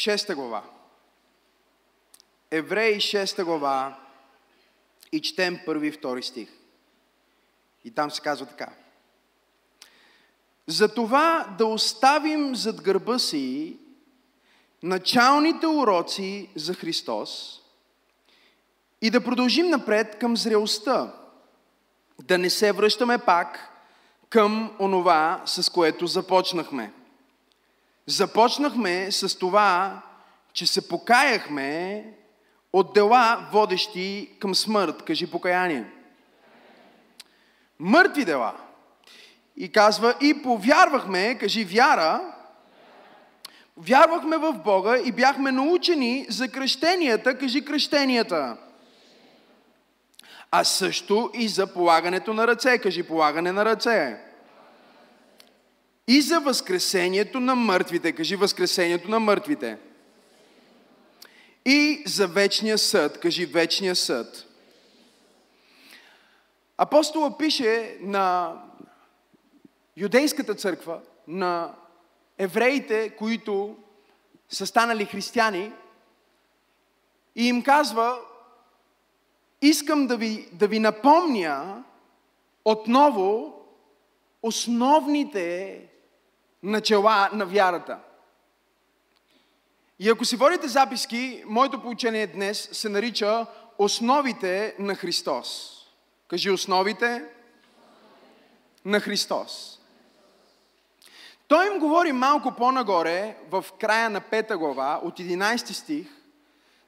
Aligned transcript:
6 0.00 0.34
глава. 0.34 0.62
Евреи 2.50 2.96
6 2.96 3.44
глава 3.44 3.98
и 5.12 5.20
четем 5.20 5.60
първи 5.66 5.88
и 5.88 5.92
втори 5.92 6.22
стих. 6.22 6.48
И 7.84 7.90
там 7.90 8.10
се 8.10 8.20
казва 8.20 8.46
така. 8.46 8.68
Затова 10.66 11.54
да 11.58 11.66
оставим 11.66 12.56
зад 12.56 12.82
гърба 12.82 13.18
си 13.18 13.78
началните 14.82 15.66
уроци 15.66 16.50
за 16.56 16.74
Христос 16.74 17.60
и 19.02 19.10
да 19.10 19.24
продължим 19.24 19.70
напред 19.70 20.18
към 20.18 20.36
зрелостта, 20.36 21.14
да 22.22 22.38
не 22.38 22.50
се 22.50 22.72
връщаме 22.72 23.18
пак 23.18 23.68
към 24.28 24.76
онова, 24.78 25.42
с 25.46 25.70
което 25.70 26.06
започнахме. 26.06 26.92
Започнахме 28.10 29.12
с 29.12 29.38
това, 29.38 30.02
че 30.52 30.66
се 30.66 30.88
покаяхме 30.88 32.04
от 32.72 32.94
дела, 32.94 33.48
водещи 33.52 34.30
към 34.40 34.54
смърт. 34.54 35.02
Кажи 35.02 35.30
покаяние. 35.30 35.84
Мъртви 37.78 38.24
дела. 38.24 38.54
И 39.56 39.72
казва, 39.72 40.14
и 40.20 40.42
повярвахме, 40.42 41.38
кажи 41.38 41.64
вяра, 41.64 42.34
вярвахме 43.76 44.36
в 44.36 44.52
Бога 44.52 44.98
и 44.98 45.12
бяхме 45.12 45.52
научени 45.52 46.26
за 46.28 46.48
кръщенията, 46.48 47.38
кажи 47.38 47.64
кръщенията. 47.64 48.56
А 50.50 50.64
също 50.64 51.30
и 51.34 51.48
за 51.48 51.72
полагането 51.72 52.34
на 52.34 52.46
ръце, 52.46 52.78
кажи 52.78 53.02
полагане 53.02 53.52
на 53.52 53.64
ръце. 53.64 54.29
И 56.10 56.20
за 56.22 56.40
възкресението 56.40 57.40
на 57.40 57.54
мъртвите, 57.54 58.12
кажи 58.12 58.36
възкресението 58.36 59.10
на 59.10 59.20
мъртвите. 59.20 59.78
И 61.64 62.02
за 62.06 62.28
вечния 62.28 62.78
съд, 62.78 63.20
кажи 63.20 63.46
вечния 63.46 63.96
съд. 63.96 64.46
Апостола 66.78 67.38
пише 67.38 67.96
на 68.00 68.54
юдейската 69.96 70.54
църква, 70.54 71.00
на 71.28 71.74
евреите, 72.38 73.10
които 73.10 73.76
са 74.48 74.66
станали 74.66 75.04
християни, 75.04 75.72
и 77.36 77.48
им 77.48 77.62
казва, 77.62 78.18
искам 79.62 80.06
да 80.06 80.16
ви, 80.16 80.48
да 80.52 80.68
ви 80.68 80.78
напомня 80.78 81.84
отново 82.64 83.54
основните 84.42 85.89
начала 86.62 87.30
на 87.32 87.46
вярата. 87.46 87.98
И 89.98 90.08
ако 90.08 90.24
си 90.24 90.36
водите 90.36 90.68
записки, 90.68 91.42
моето 91.46 91.82
получение 91.82 92.26
днес 92.26 92.68
се 92.72 92.88
нарича 92.88 93.46
Основите 93.78 94.74
на 94.78 94.94
Христос. 94.94 95.76
Кажи 96.28 96.50
основите 96.50 97.24
на 98.84 99.00
Христос. 99.00 99.80
Той 101.48 101.66
им 101.66 101.78
говори 101.78 102.12
малко 102.12 102.54
по-нагоре, 102.56 103.36
в 103.50 103.64
края 103.80 104.10
на 104.10 104.20
пета 104.20 104.58
глава, 104.58 105.00
от 105.04 105.18
11 105.18 105.72
стих, 105.72 106.06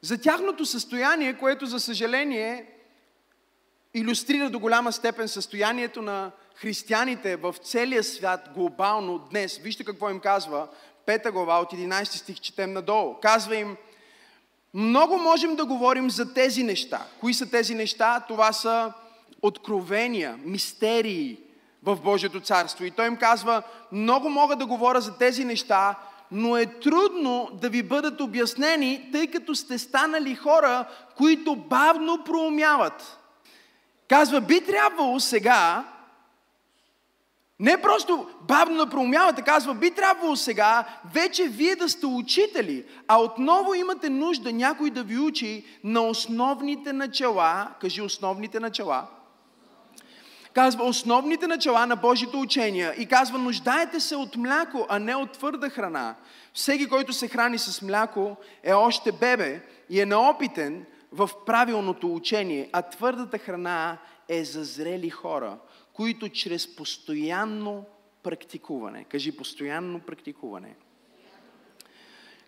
за 0.00 0.20
тяхното 0.20 0.66
състояние, 0.66 1.38
което 1.38 1.66
за 1.66 1.80
съжаление 1.80 2.66
иллюстрира 3.94 4.50
до 4.50 4.58
голяма 4.58 4.92
степен 4.92 5.28
състоянието 5.28 6.02
на 6.02 6.30
християните 6.54 7.36
в 7.36 7.54
целия 7.62 8.04
свят 8.04 8.48
глобално 8.54 9.18
днес. 9.18 9.58
Вижте 9.58 9.84
какво 9.84 10.10
им 10.10 10.20
казва. 10.20 10.68
Пета 11.06 11.32
глава 11.32 11.60
от 11.60 11.72
11 11.72 12.04
стих 12.04 12.40
четем 12.40 12.72
надолу. 12.72 13.14
Казва 13.22 13.56
им, 13.56 13.76
много 14.74 15.18
можем 15.18 15.56
да 15.56 15.64
говорим 15.64 16.10
за 16.10 16.34
тези 16.34 16.62
неща. 16.62 17.06
Кои 17.20 17.34
са 17.34 17.50
тези 17.50 17.74
неща? 17.74 18.20
Това 18.28 18.52
са 18.52 18.92
откровения, 19.42 20.38
мистерии 20.44 21.38
в 21.82 21.96
Божието 21.96 22.40
царство. 22.40 22.84
И 22.84 22.90
той 22.90 23.06
им 23.06 23.16
казва, 23.16 23.62
много 23.92 24.28
мога 24.28 24.56
да 24.56 24.66
говоря 24.66 25.00
за 25.00 25.18
тези 25.18 25.44
неща, 25.44 25.94
но 26.30 26.56
е 26.56 26.66
трудно 26.66 27.50
да 27.52 27.68
ви 27.68 27.82
бъдат 27.82 28.20
обяснени, 28.20 29.08
тъй 29.12 29.26
като 29.26 29.54
сте 29.54 29.78
станали 29.78 30.34
хора, 30.34 30.84
които 31.16 31.56
бавно 31.56 32.24
проумяват. 32.24 33.18
Казва, 34.08 34.40
би 34.40 34.64
трябвало 34.64 35.20
сега, 35.20 35.84
не 37.60 37.82
просто 37.82 38.28
бавно 38.40 38.76
да 38.76 38.90
проумявате, 38.90 39.42
казва, 39.42 39.74
би 39.74 39.90
трябвало 39.90 40.36
сега 40.36 40.84
вече 41.14 41.48
вие 41.48 41.76
да 41.76 41.88
сте 41.88 42.06
учители, 42.06 42.84
а 43.08 43.20
отново 43.20 43.74
имате 43.74 44.10
нужда 44.10 44.52
някой 44.52 44.90
да 44.90 45.02
ви 45.02 45.18
учи 45.18 45.64
на 45.84 46.02
основните 46.02 46.92
начала, 46.92 47.68
кажи 47.80 48.02
основните 48.02 48.60
начала, 48.60 49.06
казва 50.54 50.84
основните 50.84 51.46
начала 51.46 51.86
на 51.86 51.96
Божите 51.96 52.36
учения. 52.36 52.94
И 52.98 53.06
казва 53.06 53.38
нуждаете 53.38 54.00
се 54.00 54.16
от 54.16 54.36
мляко, 54.36 54.86
а 54.88 54.98
не 54.98 55.14
от 55.14 55.32
твърда 55.32 55.68
храна. 55.68 56.14
Всеки, 56.54 56.88
който 56.88 57.12
се 57.12 57.28
храни 57.28 57.58
с 57.58 57.82
мляко, 57.82 58.36
е 58.62 58.72
още 58.72 59.12
бебе 59.12 59.62
и 59.90 60.00
е 60.00 60.06
неопитен 60.06 60.84
в 61.12 61.30
правилното 61.46 62.14
учение, 62.14 62.70
а 62.72 62.82
твърдата 62.82 63.38
храна 63.38 63.98
е 64.28 64.44
за 64.44 64.64
зрели 64.64 65.10
хора, 65.10 65.58
които 65.92 66.28
чрез 66.28 66.76
постоянно 66.76 67.84
практикуване, 68.22 69.04
кажи 69.04 69.36
постоянно 69.36 70.00
практикуване, 70.00 70.74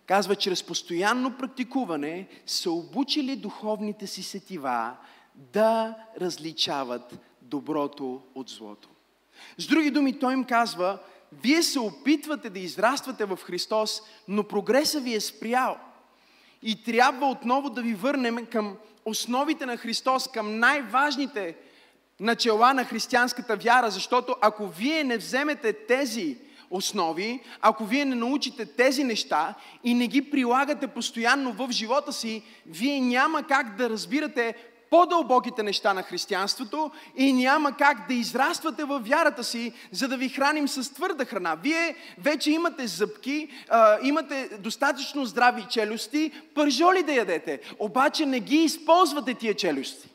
казва, 0.05 0.35
чрез 0.35 0.63
постоянно 0.63 1.37
практикуване 1.37 2.27
са 2.45 2.71
обучили 2.71 3.35
духовните 3.35 4.07
си 4.07 4.23
сетива 4.23 4.97
да 5.35 5.95
различават 6.21 7.19
доброто 7.41 8.21
от 8.35 8.49
злото. 8.49 8.89
С 9.57 9.67
други 9.67 9.91
думи, 9.91 10.19
той 10.19 10.33
им 10.33 10.43
казва, 10.43 10.99
вие 11.31 11.63
се 11.63 11.79
опитвате 11.79 12.49
да 12.49 12.59
израствате 12.59 13.25
в 13.25 13.39
Христос, 13.43 14.01
но 14.27 14.43
прогреса 14.43 14.99
ви 14.99 15.13
е 15.13 15.19
спрял. 15.19 15.77
И 16.61 16.83
трябва 16.83 17.29
отново 17.29 17.69
да 17.69 17.81
ви 17.81 17.93
върнем 17.93 18.45
към 18.45 18.77
основите 19.05 19.65
на 19.65 19.77
Христос, 19.77 20.27
към 20.27 20.59
най-важните 20.59 21.55
начала 22.19 22.73
на 22.73 22.85
християнската 22.85 23.55
вяра, 23.55 23.91
защото 23.91 24.35
ако 24.41 24.67
вие 24.67 25.03
не 25.03 25.17
вземете 25.17 25.73
тези 25.73 26.37
основи, 26.69 27.43
ако 27.61 27.85
вие 27.85 28.05
не 28.05 28.15
научите 28.15 28.65
тези 28.65 29.03
неща 29.03 29.53
и 29.83 29.93
не 29.93 30.07
ги 30.07 30.29
прилагате 30.31 30.87
постоянно 30.87 31.53
в 31.53 31.71
живота 31.71 32.13
си, 32.13 32.43
вие 32.65 33.01
няма 33.01 33.43
как 33.43 33.75
да 33.75 33.89
разбирате 33.89 34.55
по-дълбоките 34.89 35.63
неща 35.63 35.93
на 35.93 36.03
християнството 36.03 36.91
и 37.17 37.33
няма 37.33 37.77
как 37.77 38.07
да 38.07 38.13
израствате 38.13 38.83
във 38.83 39.07
вярата 39.07 39.43
си, 39.43 39.73
за 39.91 40.07
да 40.07 40.17
ви 40.17 40.29
храним 40.29 40.67
с 40.67 40.93
твърда 40.93 41.25
храна. 41.25 41.55
Вие 41.55 41.95
вече 42.17 42.51
имате 42.51 42.87
зъбки, 42.87 43.49
а, 43.69 43.97
имате 44.03 44.49
достатъчно 44.59 45.25
здрави 45.25 45.65
челюсти, 45.69 46.31
пържоли 46.55 47.03
да 47.03 47.13
ядете, 47.13 47.59
обаче 47.79 48.25
не 48.25 48.39
ги 48.39 48.55
използвате 48.55 49.33
тия 49.33 49.53
челюсти. 49.53 50.09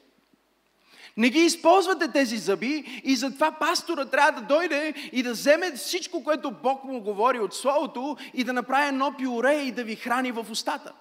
Не 1.20 1.28
ги 1.28 1.38
използвате 1.38 2.08
тези 2.08 2.36
зъби 2.36 3.02
и 3.04 3.16
затова 3.16 3.52
пастора 3.52 4.04
трябва 4.04 4.40
да 4.40 4.46
дойде 4.46 4.94
и 5.12 5.22
да 5.22 5.32
вземе 5.32 5.72
всичко, 5.72 6.24
което 6.24 6.50
Бог 6.62 6.84
му 6.84 7.00
говори 7.00 7.38
от 7.38 7.54
Словото 7.54 8.16
и 8.34 8.44
да 8.44 8.52
направи 8.52 8.88
едно 8.88 9.14
пюре 9.18 9.54
и 9.54 9.72
да 9.72 9.84
ви 9.84 9.96
храни 9.96 10.32
в 10.32 10.46
устата. 10.50 10.92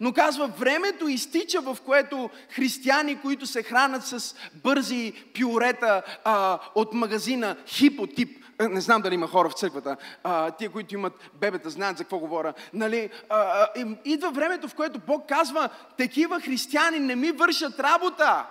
Но 0.00 0.12
казва, 0.12 0.46
времето 0.46 1.08
изтича, 1.08 1.60
в 1.60 1.78
което 1.86 2.30
християни, 2.50 3.20
които 3.20 3.46
се 3.46 3.62
хранят 3.62 4.06
с 4.06 4.34
бързи 4.54 5.12
пюрета 5.40 6.02
а, 6.24 6.58
от 6.74 6.94
магазина 6.94 7.56
хипотип, 7.66 8.44
не 8.60 8.80
знам 8.80 9.02
дали 9.02 9.14
има 9.14 9.26
хора 9.26 9.48
в 9.48 9.58
църквата, 9.58 9.96
а, 10.24 10.50
тия, 10.50 10.70
които 10.70 10.94
имат 10.94 11.30
бебета, 11.40 11.70
знаят 11.70 11.98
за 11.98 12.04
какво 12.04 12.18
говоря. 12.18 12.54
Нали, 12.72 13.10
а, 13.28 13.38
а, 13.38 13.68
идва 14.04 14.30
времето, 14.30 14.68
в 14.68 14.74
което 14.74 15.00
Бог 15.06 15.28
казва, 15.28 15.68
такива 15.96 16.40
християни 16.40 16.98
не 16.98 17.16
ми 17.16 17.32
вършат 17.32 17.80
работа. 17.80 18.46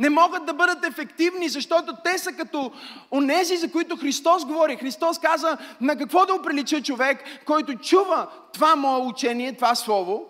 Не 0.00 0.10
могат 0.10 0.46
да 0.46 0.54
бъдат 0.54 0.84
ефективни, 0.84 1.48
защото 1.48 1.96
те 2.04 2.18
са 2.18 2.32
като 2.32 2.72
онези, 3.12 3.56
за 3.56 3.72
които 3.72 3.96
Христос 3.96 4.44
говори. 4.44 4.76
Христос 4.76 5.18
каза 5.18 5.58
на 5.80 5.96
какво 5.96 6.26
да 6.26 6.34
оприлича 6.34 6.82
човек, 6.82 7.24
който 7.46 7.74
чува 7.74 8.28
това 8.52 8.76
мое 8.76 9.00
учение, 9.00 9.56
това 9.56 9.74
слово, 9.74 10.26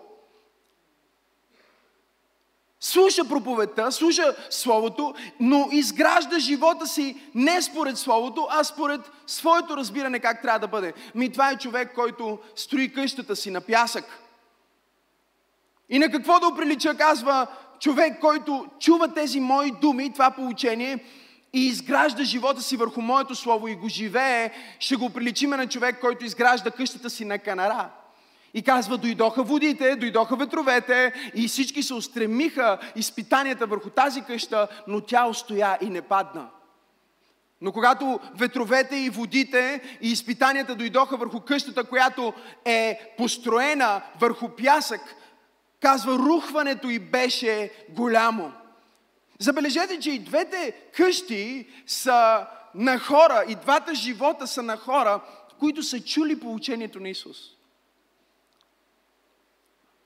слуша 2.79 3.27
проповедта, 3.27 3.91
слуша 3.91 4.35
Словото, 4.49 5.13
но 5.39 5.69
изгражда 5.71 6.39
живота 6.39 6.87
си 6.87 7.21
не 7.35 7.61
според 7.61 7.97
Словото, 7.97 8.47
а 8.49 8.63
според 8.63 9.01
своето 9.27 9.77
разбиране 9.77 10.19
как 10.19 10.41
трябва 10.41 10.59
да 10.59 10.67
бъде. 10.67 10.93
Ми 11.15 11.31
това 11.31 11.51
е 11.51 11.57
човек, 11.57 11.95
който 11.95 12.39
строи 12.55 12.93
къщата 12.93 13.35
си 13.35 13.51
на 13.51 13.61
пясък. 13.61 14.05
И 15.89 15.99
на 15.99 16.11
какво 16.11 16.39
да 16.39 16.47
оприлича, 16.47 16.97
казва 16.97 17.47
човек, 17.81 18.19
който 18.19 18.65
чува 18.79 19.13
тези 19.13 19.39
мои 19.39 19.71
думи, 19.71 20.13
това 20.13 20.31
получение, 20.31 20.99
и 21.53 21.67
изгражда 21.67 22.23
живота 22.23 22.61
си 22.61 22.77
върху 22.77 23.01
моето 23.01 23.35
слово 23.35 23.67
и 23.67 23.75
го 23.75 23.89
живее, 23.89 24.51
ще 24.79 24.95
го 24.95 25.09
приличиме 25.09 25.57
на 25.57 25.67
човек, 25.67 25.99
който 26.01 26.25
изгражда 26.25 26.71
къщата 26.71 27.09
си 27.09 27.25
на 27.25 27.39
канара. 27.39 27.89
И 28.53 28.61
казва, 28.61 28.97
дойдоха 28.97 29.43
водите, 29.43 29.95
дойдоха 29.95 30.35
ветровете 30.35 31.13
и 31.35 31.47
всички 31.47 31.83
се 31.83 31.93
устремиха 31.93 32.77
изпитанията 32.95 33.65
върху 33.65 33.89
тази 33.89 34.21
къща, 34.21 34.67
но 34.87 35.01
тя 35.01 35.27
устоя 35.27 35.77
и 35.81 35.89
не 35.89 36.01
падна. 36.01 36.47
Но 37.61 37.71
когато 37.71 38.19
ветровете 38.35 38.95
и 38.95 39.09
водите 39.09 39.81
и 40.01 40.11
изпитанията 40.11 40.75
дойдоха 40.75 41.17
върху 41.17 41.39
къщата, 41.39 41.83
която 41.83 42.33
е 42.65 43.13
построена 43.17 44.01
върху 44.19 44.49
пясък, 44.49 45.01
казва, 45.81 46.17
рухването 46.17 46.89
и 46.89 46.99
беше 46.99 47.71
голямо. 47.89 48.51
Забележете, 49.39 49.99
че 49.99 50.11
и 50.11 50.19
двете 50.19 50.71
къщи 50.71 51.67
са 51.87 52.47
на 52.75 52.99
хора, 52.99 53.45
и 53.47 53.55
двата 53.55 53.95
живота 53.95 54.47
са 54.47 54.63
на 54.63 54.77
хора, 54.77 55.21
които 55.59 55.83
са 55.83 56.03
чули 56.03 56.39
поучението 56.39 56.99
на 56.99 57.09
Исус. 57.09 57.37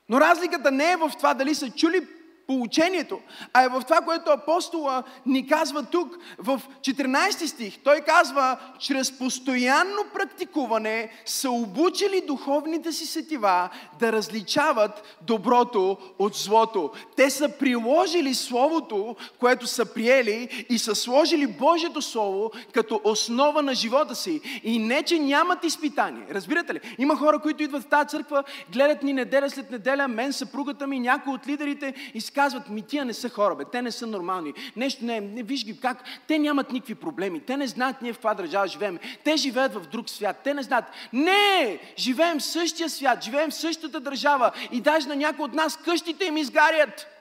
Но 0.10 0.22
разликата 0.22 0.72
не 0.72 0.92
е 0.92 0.98
в 0.98 1.12
това 1.18 1.33
дали 1.33 1.56
са 1.56 1.69
чули 1.72 2.07
поучението, 2.47 3.19
а 3.53 3.63
е 3.63 3.69
в 3.69 3.81
това, 3.81 4.01
което 4.01 4.31
апостола 4.31 5.03
ни 5.25 5.47
казва 5.47 5.83
тук 5.83 6.18
в 6.38 6.62
14 6.81 7.45
стих. 7.45 7.80
Той 7.83 8.01
казва, 8.01 8.57
чрез 8.80 9.18
постоянно 9.18 10.01
практикуване 10.13 11.12
са 11.25 11.51
обучили 11.51 12.24
духовните 12.27 12.92
си 12.92 13.06
сетива 13.06 13.69
да 14.00 14.12
различават 14.12 15.18
доброто 15.21 15.97
от 16.19 16.36
злото. 16.36 16.92
Те 17.15 17.30
са 17.30 17.50
приложили 17.50 18.33
Словото, 18.33 19.15
което 19.39 19.68
са 19.68 19.94
приели 19.94 20.65
и 20.69 20.80
са 20.80 20.95
сложили 20.95 21.47
Божието 21.47 22.01
Слово 22.01 22.51
като 22.74 23.01
основа 23.03 23.62
на 23.62 23.74
живота 23.74 24.15
си. 24.15 24.42
И 24.63 24.80
не, 24.80 25.03
че 25.03 25.19
нямат 25.19 25.63
изпитание. 25.63 26.25
Разбирате 26.31 26.74
ли? 26.74 26.80
Има 26.97 27.15
хора, 27.15 27.39
които 27.39 27.63
идват 27.63 27.83
в 27.83 27.88
тази 27.88 28.09
църква, 28.09 28.44
гледат 28.74 29.03
ни 29.03 29.13
неделя 29.13 29.50
след 29.50 29.71
неделя, 29.71 30.07
мен, 30.07 30.33
съпругата 30.33 30.88
ми, 30.88 31.00
някои 31.00 31.33
от 31.33 31.47
лидерите 31.47 31.94
и 32.13 32.21
казват, 32.35 32.69
ми 32.69 32.81
тия 32.81 33.05
не 33.05 33.13
са 33.13 33.29
хора, 33.29 33.55
бе, 33.55 33.65
те 33.65 33.81
не 33.81 33.91
са 33.91 34.07
нормални. 34.07 34.53
Нещо 34.75 35.05
не, 35.05 35.21
не 35.21 35.43
виж 35.43 35.65
ги 35.65 35.79
как, 35.79 36.03
те 36.27 36.39
нямат 36.39 36.71
никакви 36.71 36.95
проблеми, 36.95 37.39
те 37.39 37.57
не 37.57 37.67
знаят 37.67 38.01
ние 38.01 38.13
в 38.13 38.15
каква 38.15 38.33
държава 38.33 38.67
живеем, 38.67 38.99
те 39.23 39.37
живеят 39.37 39.73
в 39.73 39.87
друг 39.87 40.09
свят, 40.09 40.41
те 40.43 40.53
не 40.53 40.63
знаят. 40.63 40.85
Не, 41.13 41.79
живеем 41.97 42.39
в 42.39 42.43
същия 42.43 42.89
свят, 42.89 43.23
живеем 43.23 43.49
в 43.49 43.55
същата 43.55 43.99
държава 43.99 44.51
и 44.71 44.81
даже 44.81 45.07
на 45.07 45.15
някои 45.15 45.45
от 45.45 45.53
нас 45.53 45.77
къщите 45.77 46.25
им 46.25 46.37
изгарят. 46.37 47.14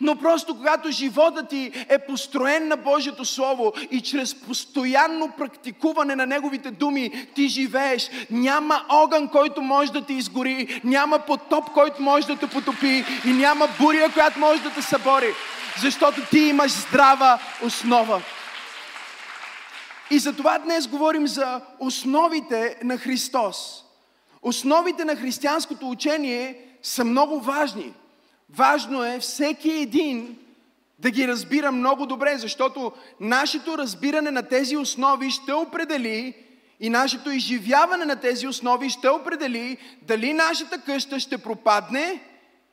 Но 0.00 0.16
просто 0.16 0.56
когато 0.56 0.90
животът 0.90 1.48
ти 1.48 1.72
е 1.88 1.98
построен 1.98 2.68
на 2.68 2.76
Божието 2.76 3.24
Слово 3.24 3.72
и 3.90 4.00
чрез 4.00 4.34
постоянно 4.34 5.32
практикуване 5.38 6.16
на 6.16 6.26
Неговите 6.26 6.70
думи 6.70 7.26
ти 7.34 7.48
живееш, 7.48 8.10
няма 8.30 8.84
огън, 8.88 9.28
който 9.28 9.62
може 9.62 9.92
да 9.92 10.04
ти 10.04 10.14
изгори, 10.14 10.80
няма 10.84 11.18
потоп, 11.18 11.70
който 11.70 12.02
може 12.02 12.26
да 12.26 12.36
те 12.36 12.46
потопи 12.46 13.04
и 13.26 13.32
няма 13.32 13.68
буря, 13.80 14.12
която 14.12 14.38
може 14.38 14.62
да 14.62 14.70
те 14.70 14.82
събори. 14.82 15.34
Защото 15.80 16.26
ти 16.30 16.38
имаш 16.38 16.72
здрава 16.72 17.38
основа. 17.62 18.22
И 20.10 20.18
за 20.18 20.36
това 20.36 20.58
днес 20.58 20.88
говорим 20.88 21.26
за 21.26 21.60
основите 21.78 22.76
на 22.82 22.98
Христос. 22.98 23.84
Основите 24.42 25.04
на 25.04 25.16
християнското 25.16 25.90
учение 25.90 26.56
са 26.82 27.04
много 27.04 27.40
важни– 27.40 27.92
Важно 28.50 29.04
е 29.04 29.18
всеки 29.18 29.70
един 29.70 30.38
да 30.98 31.10
ги 31.10 31.28
разбира 31.28 31.72
много 31.72 32.06
добре, 32.06 32.38
защото 32.38 32.92
нашето 33.20 33.78
разбиране 33.78 34.30
на 34.30 34.42
тези 34.42 34.76
основи 34.76 35.30
ще 35.30 35.52
определи 35.52 36.34
и 36.80 36.90
нашето 36.90 37.30
изживяване 37.30 38.04
на 38.04 38.16
тези 38.16 38.46
основи 38.46 38.90
ще 38.90 39.08
определи 39.08 39.78
дали 40.02 40.32
нашата 40.32 40.80
къща 40.80 41.20
ще 41.20 41.38
пропадне 41.38 42.20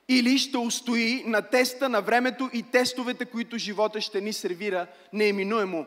или 0.07 0.37
ще 0.37 0.57
устои 0.57 1.23
на 1.25 1.41
теста 1.41 1.89
на 1.89 2.01
времето 2.01 2.49
и 2.53 2.63
тестовете, 2.63 3.25
които 3.25 3.57
живота 3.57 4.01
ще 4.01 4.21
ни 4.21 4.33
сервира 4.33 4.87
нееминуемо. 5.13 5.85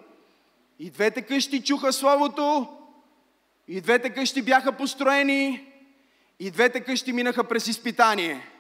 И 0.79 0.91
двете 0.91 1.23
къщи 1.23 1.62
чуха 1.62 1.93
Словото, 1.93 2.67
и 3.69 3.81
двете 3.81 4.11
къщи 4.11 4.43
бяха 4.43 4.73
построени, 4.73 5.64
и 6.41 6.50
двете 6.50 6.81
къщи 6.81 7.12
минаха 7.12 7.44
през 7.44 7.69
изпитание– 7.69 8.46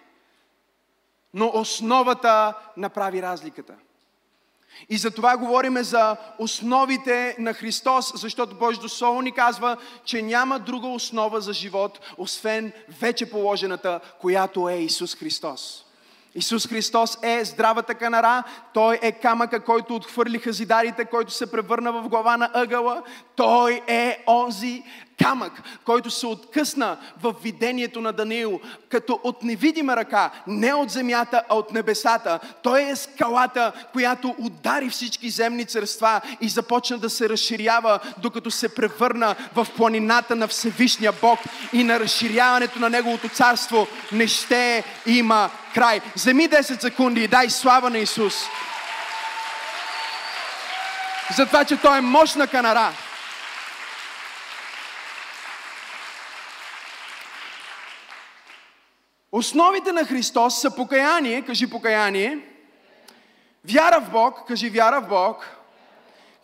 но 1.34 1.50
основата 1.54 2.54
направи 2.76 3.22
разликата. 3.22 3.74
И 4.88 4.98
за 4.98 5.10
това 5.10 5.36
говорим 5.36 5.82
за 5.82 6.16
основите 6.38 7.36
на 7.38 7.54
Христос, 7.54 8.12
защото 8.14 8.58
Божието 8.58 8.88
Слово 8.88 9.22
ни 9.22 9.32
казва, 9.32 9.76
че 10.04 10.22
няма 10.22 10.58
друга 10.58 10.88
основа 10.88 11.40
за 11.40 11.52
живот, 11.52 12.00
освен 12.18 12.72
вече 13.00 13.30
положената, 13.30 14.00
която 14.20 14.68
е 14.68 14.74
Исус 14.74 15.14
Христос. 15.14 15.84
Исус 16.34 16.68
Христос 16.68 17.18
е 17.22 17.44
здравата 17.44 17.94
канара, 17.94 18.42
Той 18.74 18.98
е 19.02 19.12
камъка, 19.12 19.60
който 19.60 19.96
отхвърлиха 19.96 20.52
зидарите, 20.52 21.04
който 21.04 21.32
се 21.32 21.50
превърна 21.50 21.92
в 21.92 22.08
глава 22.08 22.36
на 22.36 22.50
ъгъла. 22.54 23.02
Той 23.36 23.82
е 23.86 24.24
онзи 24.26 24.82
камък, 25.22 25.52
който 25.84 26.10
се 26.10 26.26
откъсна 26.26 26.96
в 27.22 27.34
видението 27.42 28.00
на 28.00 28.12
Даниил, 28.12 28.60
като 28.88 29.20
от 29.24 29.42
невидима 29.42 29.96
ръка, 29.96 30.30
не 30.46 30.74
от 30.74 30.90
земята, 30.90 31.42
а 31.48 31.54
от 31.56 31.72
небесата. 31.72 32.38
Той 32.62 32.82
е 32.82 32.96
скалата, 32.96 33.72
която 33.92 34.34
удари 34.38 34.90
всички 34.90 35.30
земни 35.30 35.64
царства 35.64 36.20
и 36.40 36.48
започна 36.48 36.98
да 36.98 37.10
се 37.10 37.28
разширява, 37.28 37.98
докато 38.18 38.50
се 38.50 38.74
превърна 38.74 39.34
в 39.54 39.66
планината 39.76 40.36
на 40.36 40.48
Всевишния 40.48 41.12
Бог 41.20 41.38
и 41.72 41.84
на 41.84 42.00
разширяването 42.00 42.78
на 42.78 42.90
Неговото 42.90 43.28
царство 43.28 43.86
не 44.12 44.26
ще 44.26 44.84
има 45.06 45.50
край. 45.78 46.00
Вземи 46.14 46.48
10 46.48 46.80
секунди 46.80 47.24
и 47.24 47.28
дай 47.28 47.50
слава 47.50 47.90
на 47.90 47.98
Исус. 47.98 48.34
За 51.36 51.46
това, 51.46 51.64
че 51.64 51.76
Той 51.76 51.98
е 51.98 52.00
мощна 52.00 52.46
канара. 52.46 52.92
Основите 59.32 59.92
на 59.92 60.04
Христос 60.04 60.60
са 60.60 60.76
покаяние, 60.76 61.42
кажи 61.42 61.70
покаяние, 61.70 62.38
вяра 63.64 64.00
в 64.00 64.10
Бог, 64.10 64.48
кажи 64.48 64.70
вяра 64.70 65.00
в 65.00 65.08
Бог, 65.08 65.48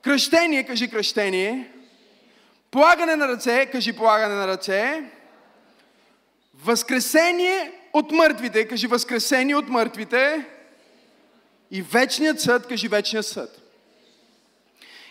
кръщение, 0.02 0.64
кажи 0.64 0.90
кръщение, 0.90 1.72
полагане 2.70 3.16
на 3.16 3.28
ръце, 3.28 3.66
кажи 3.72 3.96
полагане 3.96 4.34
на 4.34 4.48
ръце, 4.48 5.02
възкресение 6.64 7.83
от 7.94 8.12
мъртвите, 8.12 8.68
кажи 8.68 8.86
възкресение 8.86 9.56
от 9.56 9.68
мъртвите 9.68 10.46
и 11.70 11.82
вечният 11.82 12.40
съд, 12.40 12.66
кажи 12.66 12.88
вечният 12.88 13.26
съд. 13.26 13.60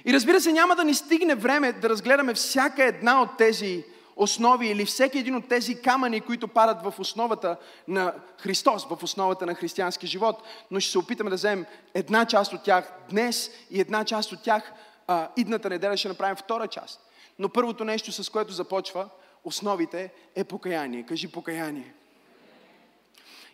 И 0.05 0.13
разбира 0.13 0.41
се, 0.41 0.51
няма 0.51 0.75
да 0.75 0.83
ни 0.83 0.93
стигне 0.93 1.35
време 1.35 1.71
да 1.71 1.89
разгледаме 1.89 2.33
всяка 2.33 2.83
една 2.83 3.21
от 3.21 3.37
тези 3.37 3.83
основи 4.15 4.67
или 4.67 4.85
всеки 4.85 5.17
един 5.17 5.35
от 5.35 5.47
тези 5.47 5.81
камъни, 5.81 6.21
които 6.21 6.47
падат 6.47 6.83
в 6.83 6.99
основата 6.99 7.57
на 7.87 8.13
Христос, 8.39 8.85
в 8.85 9.03
основата 9.03 9.45
на 9.45 9.55
християнски 9.55 10.07
живот. 10.07 10.43
Но 10.71 10.79
ще 10.79 10.91
се 10.91 10.99
опитаме 10.99 11.29
да 11.29 11.35
вземем 11.35 11.65
една 11.93 12.25
част 12.25 12.53
от 12.53 12.63
тях 12.63 12.93
днес 13.09 13.51
и 13.71 13.81
една 13.81 14.05
част 14.05 14.31
от 14.31 14.43
тях 14.43 14.73
а, 15.07 15.27
идната 15.37 15.69
неделя 15.69 15.97
ще 15.97 16.07
направим 16.07 16.35
втора 16.35 16.67
част. 16.67 16.99
Но 17.39 17.49
първото 17.49 17.85
нещо, 17.85 18.11
с 18.11 18.29
което 18.29 18.53
започва 18.53 19.09
основите, 19.43 20.11
е 20.35 20.43
покаяние. 20.43 21.05
Кажи 21.05 21.31
покаяние. 21.31 21.93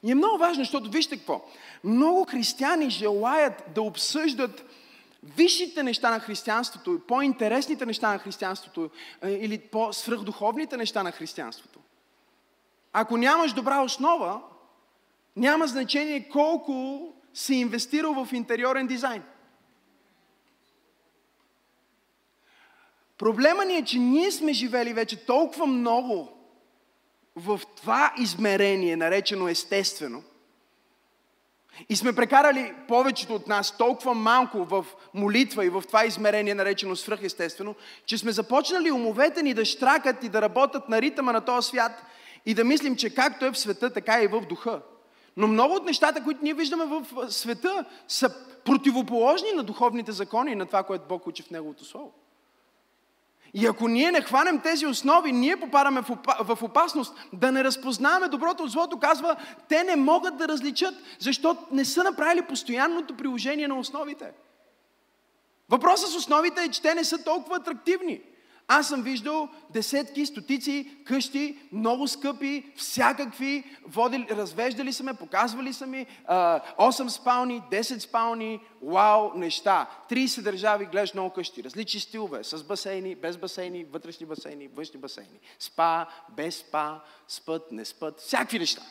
И 0.03 0.11
е 0.11 0.15
много 0.15 0.37
важно, 0.37 0.63
защото 0.63 0.89
вижте 0.89 1.17
какво. 1.17 1.45
Много 1.83 2.25
християни 2.25 2.89
желаят 2.89 3.63
да 3.75 3.81
обсъждат 3.81 4.65
висшите 5.23 5.83
неща 5.83 6.09
на 6.09 6.19
християнството, 6.19 7.01
по-интересните 7.07 7.85
неща 7.85 8.11
на 8.11 8.19
християнството 8.19 8.89
или 9.23 9.59
по-свръхдуховните 9.59 10.77
неща 10.77 11.03
на 11.03 11.11
християнството. 11.11 11.79
Ако 12.93 13.17
нямаш 13.17 13.53
добра 13.53 13.81
основа, 13.81 14.41
няма 15.35 15.67
значение 15.67 16.29
колко 16.29 17.01
си 17.33 17.55
инвестирал 17.55 18.25
в 18.25 18.33
интериорен 18.33 18.87
дизайн. 18.87 19.23
Проблема 23.17 23.65
ни 23.65 23.75
е, 23.75 23.85
че 23.85 23.99
ние 23.99 24.31
сме 24.31 24.53
живели 24.53 24.93
вече 24.93 25.25
толкова 25.25 25.65
много 25.67 26.38
в 27.35 27.61
това 27.75 28.13
измерение, 28.17 28.95
наречено 28.95 29.47
естествено, 29.47 30.23
и 31.89 31.95
сме 31.95 32.15
прекарали 32.15 32.73
повечето 32.87 33.35
от 33.35 33.47
нас 33.47 33.77
толкова 33.77 34.13
малко 34.13 34.65
в 34.65 34.85
молитва 35.13 35.65
и 35.65 35.69
в 35.69 35.83
това 35.87 36.05
измерение, 36.05 36.55
наречено 36.55 36.95
свръхестествено, 36.95 37.75
че 38.05 38.17
сме 38.17 38.31
започнали 38.31 38.91
умовете 38.91 39.43
ни 39.43 39.53
да 39.53 39.65
штракат 39.65 40.23
и 40.23 40.29
да 40.29 40.41
работят 40.41 40.89
на 40.89 41.01
ритъма 41.01 41.31
на 41.31 41.41
този 41.41 41.67
свят 41.67 41.91
и 42.45 42.53
да 42.53 42.63
мислим, 42.63 42.95
че 42.95 43.15
както 43.15 43.45
е 43.45 43.51
в 43.51 43.59
света, 43.59 43.93
така 43.93 44.19
е 44.19 44.23
и 44.23 44.27
в 44.27 44.41
духа. 44.41 44.81
Но 45.37 45.47
много 45.47 45.75
от 45.75 45.85
нещата, 45.85 46.23
които 46.23 46.39
ние 46.43 46.53
виждаме 46.53 46.85
в 46.85 47.31
света, 47.31 47.85
са 48.07 48.35
противоположни 48.65 49.51
на 49.51 49.63
духовните 49.63 50.11
закони 50.11 50.51
и 50.51 50.55
на 50.55 50.65
това, 50.65 50.83
което 50.83 51.07
Бог 51.09 51.27
учи 51.27 51.43
в 51.43 51.49
Неговото 51.49 51.85
Слово. 51.85 52.13
И 53.53 53.65
ако 53.65 53.87
ние 53.87 54.11
не 54.11 54.21
хванем 54.21 54.59
тези 54.59 54.85
основи, 54.85 55.31
ние 55.31 55.59
попадаме 55.59 56.01
в 56.39 56.57
опасност 56.61 57.15
да 57.33 57.51
не 57.51 57.63
разпознаваме 57.63 58.27
доброто 58.27 58.63
от 58.63 58.71
злото. 58.71 58.99
Казва, 58.99 59.35
те 59.69 59.83
не 59.83 59.95
могат 59.95 60.37
да 60.37 60.47
различат, 60.47 60.95
защото 61.19 61.65
не 61.71 61.85
са 61.85 62.03
направили 62.03 62.41
постоянното 62.41 63.17
приложение 63.17 63.67
на 63.67 63.79
основите. 63.79 64.31
Въпросът 65.69 66.09
с 66.09 66.15
основите 66.15 66.63
е, 66.63 66.69
че 66.69 66.81
те 66.81 66.95
не 66.95 67.03
са 67.03 67.23
толкова 67.23 67.57
атрактивни. 67.57 68.21
Аз 68.71 68.87
съм 68.87 69.01
виждал 69.01 69.49
десетки, 69.69 70.25
стотици 70.25 70.97
къщи, 71.05 71.57
много 71.71 72.07
скъпи, 72.07 72.71
всякакви, 72.75 73.63
водили, 73.85 74.27
развеждали 74.31 74.93
са 74.93 75.03
ме, 75.03 75.13
показвали 75.13 75.73
са 75.73 75.87
ми, 75.87 76.05
8 76.29 77.07
спални, 77.07 77.61
10 77.71 77.99
спални, 77.99 78.59
вау, 78.81 79.31
неща. 79.35 79.89
30 80.09 80.41
държави 80.41 80.85
гледаш 80.85 81.13
много 81.13 81.33
къщи, 81.33 81.63
различни 81.63 81.99
стилове, 81.99 82.43
с 82.43 82.63
басейни, 82.63 83.15
без 83.15 83.37
басейни, 83.37 83.83
вътрешни 83.83 84.25
басейни, 84.25 84.67
външни 84.67 84.99
басейни, 84.99 85.39
спа, 85.59 86.05
без 86.35 86.57
спа, 86.57 86.99
спът, 87.27 87.71
не 87.71 87.85
спът, 87.85 88.19
всякакви 88.19 88.59
неща. 88.59 88.81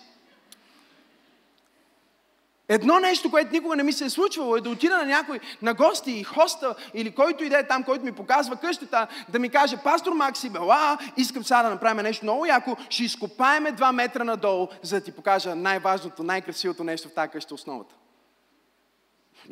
Едно 2.68 2.98
нещо, 2.98 3.30
което 3.30 3.52
никога 3.52 3.76
не 3.76 3.82
ми 3.82 3.92
се 3.92 4.04
е 4.04 4.10
случвало, 4.10 4.56
е 4.56 4.60
да 4.60 4.70
отида 4.70 4.96
на 4.96 5.04
някой, 5.04 5.40
на 5.62 5.74
гости 5.74 6.10
и 6.10 6.24
хоста, 6.24 6.74
или 6.94 7.14
който 7.14 7.44
иде 7.44 7.66
там, 7.66 7.82
който 7.82 8.04
ми 8.04 8.12
показва 8.12 8.56
къщата, 8.56 9.06
да 9.28 9.38
ми 9.38 9.48
каже, 9.48 9.76
пастор 9.76 10.12
Макси, 10.12 10.50
бела, 10.50 10.98
искам 11.16 11.44
сега 11.44 11.62
да 11.62 11.70
направим 11.70 12.02
нещо 12.02 12.24
много 12.24 12.46
яко, 12.46 12.76
ще 12.90 13.04
изкопаеме 13.04 13.72
два 13.72 13.92
метра 13.92 14.24
надолу, 14.24 14.68
за 14.82 14.96
да 14.96 15.04
ти 15.04 15.12
покажа 15.12 15.54
най-важното, 15.54 16.22
най-красивото 16.22 16.84
нещо 16.84 17.08
в 17.08 17.12
тази 17.12 17.30
къща, 17.30 17.54
основата. 17.54 17.94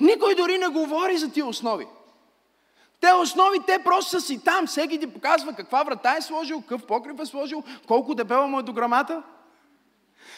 Никой 0.01 0.35
дори 0.35 0.59
не 0.59 0.69
говори 0.69 1.19
за 1.19 1.33
тия 1.33 1.47
основи. 1.47 1.87
Те 3.01 3.13
основи, 3.13 3.59
те 3.67 3.79
просто 3.85 4.11
са 4.11 4.21
си 4.21 4.45
там. 4.45 4.67
Всеки 4.67 5.01
ти 5.01 5.07
показва 5.07 5.53
каква 5.53 5.83
врата 5.83 6.17
е 6.17 6.23
сложил, 6.23 6.61
какъв 6.61 6.87
покрив 6.87 7.21
е 7.21 7.27
сложил, 7.27 7.63
колко 7.87 8.15
дебела 8.15 8.47
му 8.47 8.59
е 8.59 8.63
до 8.63 8.73
грамата 8.73 9.23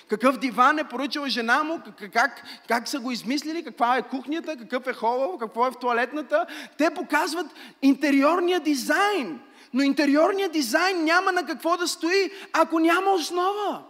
какъв 0.08 0.38
диван 0.38 0.78
е 0.78 0.88
поръчала 0.88 1.28
жена 1.28 1.62
му, 1.62 1.80
как, 2.12 2.42
как, 2.68 2.88
са 2.88 3.00
го 3.00 3.10
измислили, 3.10 3.64
каква 3.64 3.96
е 3.96 4.08
кухнята, 4.08 4.56
какъв 4.56 4.86
е 4.86 4.92
хола, 4.92 5.38
какво 5.38 5.66
е 5.66 5.70
в 5.70 5.78
туалетната. 5.80 6.46
Те 6.78 6.90
показват 6.90 7.46
интериорния 7.82 8.60
дизайн. 8.60 9.40
Но 9.74 9.82
интериорният 9.82 10.52
дизайн 10.52 11.04
няма 11.04 11.32
на 11.32 11.46
какво 11.46 11.76
да 11.76 11.88
стои, 11.88 12.30
ако 12.52 12.78
няма 12.78 13.10
основа. 13.10 13.82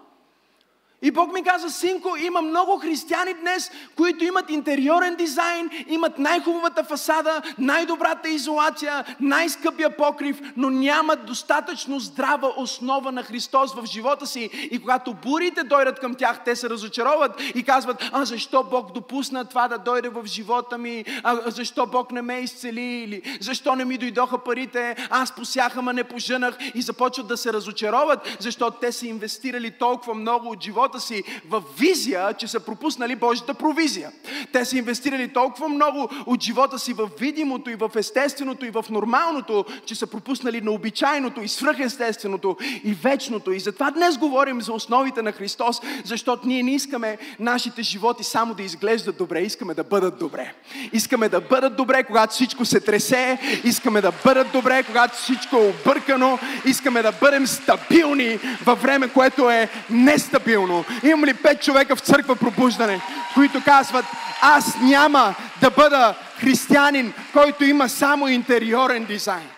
И 1.02 1.10
Бог 1.10 1.32
ми 1.32 1.42
каза, 1.42 1.70
синко, 1.70 2.16
има 2.16 2.42
много 2.42 2.78
християни 2.78 3.34
днес, 3.34 3.70
които 3.96 4.24
имат 4.24 4.50
интериорен 4.50 5.14
дизайн, 5.14 5.70
имат 5.88 6.18
най-хубавата 6.18 6.84
фасада, 6.84 7.42
най-добрата 7.58 8.28
изолация, 8.28 9.04
най-скъпия 9.20 9.96
покрив, 9.96 10.40
но 10.56 10.70
нямат 10.70 11.26
достатъчно 11.26 12.00
здрава 12.00 12.52
основа 12.56 13.12
на 13.12 13.22
Христос 13.22 13.74
в 13.74 13.86
живота 13.86 14.26
си. 14.26 14.68
И 14.70 14.80
когато 14.80 15.14
бурите 15.14 15.62
дойдат 15.62 16.00
към 16.00 16.14
тях, 16.14 16.44
те 16.44 16.56
се 16.56 16.70
разочароват 16.70 17.42
и 17.54 17.62
казват, 17.62 18.10
а 18.12 18.24
защо 18.24 18.64
Бог 18.64 18.92
допусна 18.92 19.44
това 19.44 19.68
да 19.68 19.78
дойде 19.78 20.08
в 20.08 20.26
живота 20.26 20.78
ми? 20.78 21.04
А 21.22 21.50
защо 21.50 21.86
Бог 21.86 22.12
не 22.12 22.22
ме 22.22 22.38
изцели? 22.38 22.80
Или 22.80 23.38
защо 23.40 23.74
не 23.74 23.84
ми 23.84 23.98
дойдоха 23.98 24.38
парите? 24.38 24.96
Аз 25.10 25.34
посях, 25.34 25.76
ама 25.76 25.92
не 25.92 26.04
поженах. 26.04 26.58
И 26.74 26.82
започват 26.82 27.26
да 27.26 27.36
се 27.36 27.52
разочароват, 27.52 28.36
защото 28.40 28.78
те 28.80 28.92
са 28.92 29.06
инвестирали 29.06 29.70
толкова 29.70 30.14
много 30.14 30.50
от 30.50 30.62
живота 30.62 30.87
живота 30.88 31.00
си 31.00 31.24
в 31.48 31.62
визия, 31.78 32.34
че 32.34 32.48
са 32.48 32.60
пропуснали 32.60 33.16
Божията 33.16 33.54
провизия. 33.54 34.10
Те 34.52 34.64
са 34.64 34.78
инвестирали 34.78 35.32
толкова 35.32 35.68
много 35.68 36.08
от 36.26 36.42
живота 36.42 36.78
си 36.78 36.92
в 36.92 37.08
видимото 37.20 37.70
и 37.70 37.74
в 37.74 37.90
естественото 37.96 38.66
и 38.66 38.70
в 38.70 38.84
нормалното, 38.90 39.64
че 39.86 39.94
са 39.94 40.06
пропуснали 40.06 40.60
на 40.60 40.70
обичайното 40.70 41.42
и 41.42 41.48
свръхестественото 41.48 42.56
и 42.84 42.94
вечното. 42.94 43.52
И 43.52 43.60
затова 43.60 43.90
днес 43.90 44.18
говорим 44.18 44.62
за 44.62 44.72
основите 44.72 45.22
на 45.22 45.32
Христос, 45.32 45.80
защото 46.04 46.46
ние 46.46 46.62
не 46.62 46.74
искаме 46.74 47.18
нашите 47.40 47.82
животи 47.82 48.24
само 48.24 48.54
да 48.54 48.62
изглеждат 48.62 49.16
добре, 49.16 49.40
искаме 49.40 49.74
да 49.74 49.84
бъдат 49.84 50.18
добре. 50.18 50.54
Искаме 50.92 51.28
да 51.28 51.40
бъдат 51.40 51.76
добре, 51.76 52.04
когато 52.04 52.34
всичко 52.34 52.64
се 52.64 52.80
тресе, 52.80 53.38
искаме 53.64 54.00
да 54.00 54.12
бъдат 54.24 54.52
добре, 54.52 54.82
когато 54.82 55.16
всичко 55.16 55.56
е 55.56 55.68
объркано, 55.68 56.38
искаме 56.64 57.02
да 57.02 57.12
бъдем 57.12 57.46
стабилни 57.46 58.38
във 58.64 58.82
време, 58.82 59.08
което 59.08 59.50
е 59.50 59.68
нестабилно. 59.90 60.77
Имам 61.02 61.24
ли 61.24 61.34
пет 61.34 61.62
човека 61.62 61.96
в 61.96 62.00
църква 62.00 62.36
пробуждане, 62.36 63.00
които 63.34 63.64
казват, 63.64 64.04
аз 64.42 64.76
няма 64.80 65.34
да 65.60 65.70
бъда 65.70 66.14
християнин, 66.36 67.12
който 67.32 67.64
има 67.64 67.88
само 67.88 68.28
интериорен 68.28 69.04
дизайн. 69.04 69.48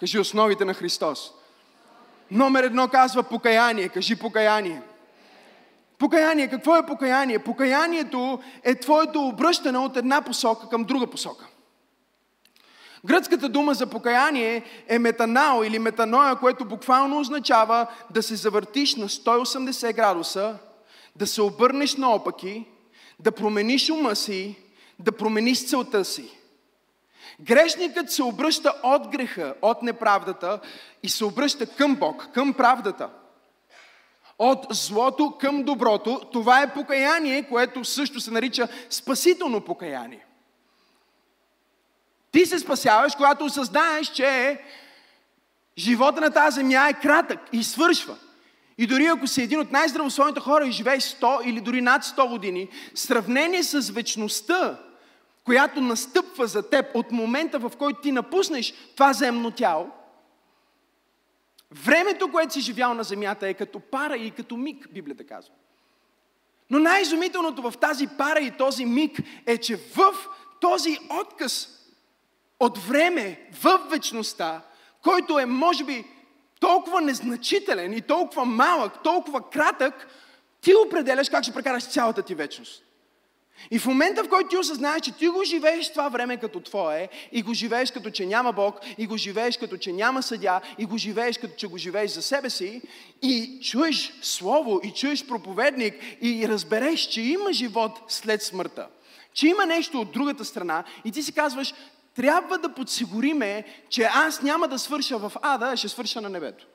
Кажи 0.00 0.18
основите 0.18 0.64
на 0.64 0.74
Христос. 0.74 1.30
Номер 2.30 2.64
едно 2.64 2.88
казва 2.88 3.22
покаяние. 3.22 3.88
Кажи 3.88 4.16
покаяние. 4.16 4.82
Покаяние. 5.98 6.48
Какво 6.48 6.76
е 6.76 6.86
покаяние? 6.86 7.38
Покаянието 7.38 8.40
е 8.64 8.74
твоето 8.74 9.20
обръщане 9.20 9.78
от 9.78 9.96
една 9.96 10.22
посока 10.22 10.68
към 10.68 10.84
друга 10.84 11.06
посока. 11.06 11.46
Гръцката 13.08 13.48
дума 13.48 13.74
за 13.74 13.86
покаяние 13.86 14.62
е 14.88 14.98
метанао 14.98 15.64
или 15.64 15.78
метаноя, 15.78 16.36
което 16.36 16.64
буквално 16.64 17.20
означава 17.20 17.86
да 18.10 18.22
се 18.22 18.36
завъртиш 18.36 18.96
на 18.96 19.08
180 19.08 19.94
градуса, 19.94 20.58
да 21.16 21.26
се 21.26 21.42
обърнеш 21.42 21.96
наопаки, 21.96 22.64
да 23.20 23.32
промениш 23.32 23.90
ума 23.90 24.16
си, 24.16 24.56
да 24.98 25.12
промениш 25.12 25.68
целта 25.68 26.04
си. 26.04 26.28
Грешникът 27.40 28.10
се 28.10 28.22
обръща 28.22 28.74
от 28.82 29.08
греха, 29.08 29.54
от 29.62 29.82
неправдата 29.82 30.60
и 31.02 31.08
се 31.08 31.24
обръща 31.24 31.66
към 31.66 31.96
Бог, 31.96 32.28
към 32.34 32.52
правдата. 32.52 33.08
От 34.38 34.66
злото 34.70 35.36
към 35.40 35.62
доброто. 35.62 36.20
Това 36.32 36.62
е 36.62 36.74
покаяние, 36.74 37.48
което 37.48 37.84
също 37.84 38.20
се 38.20 38.30
нарича 38.30 38.68
спасително 38.90 39.60
покаяние. 39.60 40.27
Ти 42.32 42.46
се 42.46 42.58
спасяваш, 42.58 43.14
когато 43.14 43.44
осъзнаеш, 43.44 44.06
че 44.06 44.60
живота 45.78 46.20
на 46.20 46.30
тази 46.30 46.54
земя 46.54 46.88
е 46.88 47.00
кратък 47.00 47.40
и 47.52 47.64
свършва. 47.64 48.16
И 48.78 48.86
дори 48.86 49.06
ако 49.06 49.26
си 49.26 49.42
един 49.42 49.60
от 49.60 49.72
най-здравословните 49.72 50.40
хора 50.40 50.66
и 50.66 50.72
живееш 50.72 51.02
100 51.02 51.44
или 51.44 51.60
дори 51.60 51.80
над 51.80 52.04
100 52.04 52.28
години, 52.28 52.68
сравнение 52.94 53.62
с 53.62 53.90
вечността, 53.90 54.78
която 55.44 55.80
настъпва 55.80 56.46
за 56.46 56.70
теб 56.70 56.86
от 56.94 57.12
момента, 57.12 57.58
в 57.58 57.72
който 57.78 58.00
ти 58.00 58.12
напуснеш 58.12 58.74
това 58.94 59.12
земно 59.12 59.50
тяло, 59.50 59.90
времето, 61.70 62.30
което 62.32 62.52
си 62.52 62.60
живял 62.60 62.94
на 62.94 63.04
земята 63.04 63.48
е 63.48 63.54
като 63.54 63.80
пара 63.80 64.16
и 64.16 64.30
като 64.30 64.56
миг, 64.56 64.88
Библията 64.92 65.26
казва. 65.26 65.54
Но 66.70 66.78
най-изумителното 66.78 67.70
в 67.70 67.74
тази 67.80 68.06
пара 68.06 68.40
и 68.40 68.50
този 68.50 68.84
миг 68.84 69.18
е, 69.46 69.58
че 69.58 69.76
в 69.76 70.14
този 70.60 70.98
отказ 71.20 71.77
от 72.60 72.78
време 72.78 73.48
в 73.62 73.78
вечността, 73.90 74.62
който 75.02 75.38
е, 75.38 75.46
може 75.46 75.84
би, 75.84 76.04
толкова 76.60 77.00
незначителен 77.00 77.92
и 77.92 78.00
толкова 78.00 78.44
малък, 78.44 79.02
толкова 79.02 79.50
кратък, 79.50 80.08
ти 80.60 80.74
определяш 80.86 81.28
как 81.28 81.42
ще 81.42 81.54
прекараш 81.54 81.84
цялата 81.84 82.22
ти 82.22 82.34
вечност. 82.34 82.84
И 83.70 83.78
в 83.78 83.86
момента, 83.86 84.24
в 84.24 84.28
който 84.28 84.48
ти 84.48 84.56
осъзнаеш, 84.56 85.00
че 85.00 85.12
ти 85.12 85.28
го 85.28 85.44
живееш 85.44 85.90
това 85.90 86.08
време 86.08 86.36
като 86.36 86.60
твое, 86.60 87.08
и 87.32 87.42
го 87.42 87.54
живееш 87.54 87.90
като 87.90 88.10
че 88.10 88.26
няма 88.26 88.52
Бог, 88.52 88.80
и 88.98 89.06
го 89.06 89.16
живееш 89.16 89.56
като 89.56 89.76
че 89.76 89.92
няма 89.92 90.22
съдя, 90.22 90.60
и 90.78 90.86
го 90.86 90.98
живееш 90.98 91.38
като 91.38 91.54
че 91.56 91.66
го 91.66 91.78
живееш 91.78 92.10
за 92.10 92.22
себе 92.22 92.50
си, 92.50 92.82
и 93.22 93.60
чуеш 93.62 94.12
Слово, 94.22 94.80
и 94.84 94.90
чуеш 94.90 95.26
проповедник, 95.26 95.94
и 96.22 96.48
разбереш, 96.48 97.00
че 97.00 97.20
има 97.20 97.52
живот 97.52 98.00
след 98.08 98.42
смъртта, 98.42 98.86
че 99.34 99.46
има 99.46 99.66
нещо 99.66 100.00
от 100.00 100.12
другата 100.12 100.44
страна, 100.44 100.84
и 101.04 101.12
ти 101.12 101.22
си 101.22 101.32
казваш, 101.32 101.74
трябва 102.18 102.58
да 102.58 102.74
подсигуриме, 102.74 103.64
че 103.88 104.02
аз 104.02 104.42
няма 104.42 104.68
да 104.68 104.78
свърша 104.78 105.18
в 105.18 105.32
ада, 105.42 105.66
а 105.66 105.76
ще 105.76 105.88
свърша 105.88 106.20
на 106.20 106.28
небето. 106.28 106.66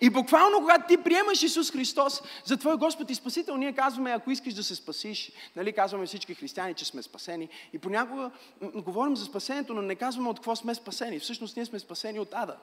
И 0.00 0.10
буквално, 0.10 0.58
когато 0.58 0.86
ти 0.88 0.96
приемаш 0.96 1.42
Исус 1.42 1.70
Христос 1.70 2.22
за 2.44 2.56
Твой 2.56 2.76
Господ 2.76 3.10
и 3.10 3.14
Спасител, 3.14 3.56
ние 3.56 3.72
казваме, 3.72 4.10
ако 4.10 4.30
искаш 4.30 4.54
да 4.54 4.62
се 4.62 4.74
спасиш, 4.74 5.32
нали, 5.56 5.72
казваме 5.72 6.06
всички 6.06 6.34
християни, 6.34 6.74
че 6.74 6.84
сме 6.84 7.02
спасени. 7.02 7.48
И 7.72 7.78
понякога 7.78 8.30
говорим 8.62 9.16
за 9.16 9.24
спасението, 9.24 9.74
но 9.74 9.82
не 9.82 9.94
казваме 9.94 10.28
от 10.28 10.36
какво 10.36 10.56
сме 10.56 10.74
спасени. 10.74 11.18
Всъщност 11.18 11.56
ние 11.56 11.66
сме 11.66 11.78
спасени 11.78 12.20
от 12.20 12.34
ада. 12.34 12.56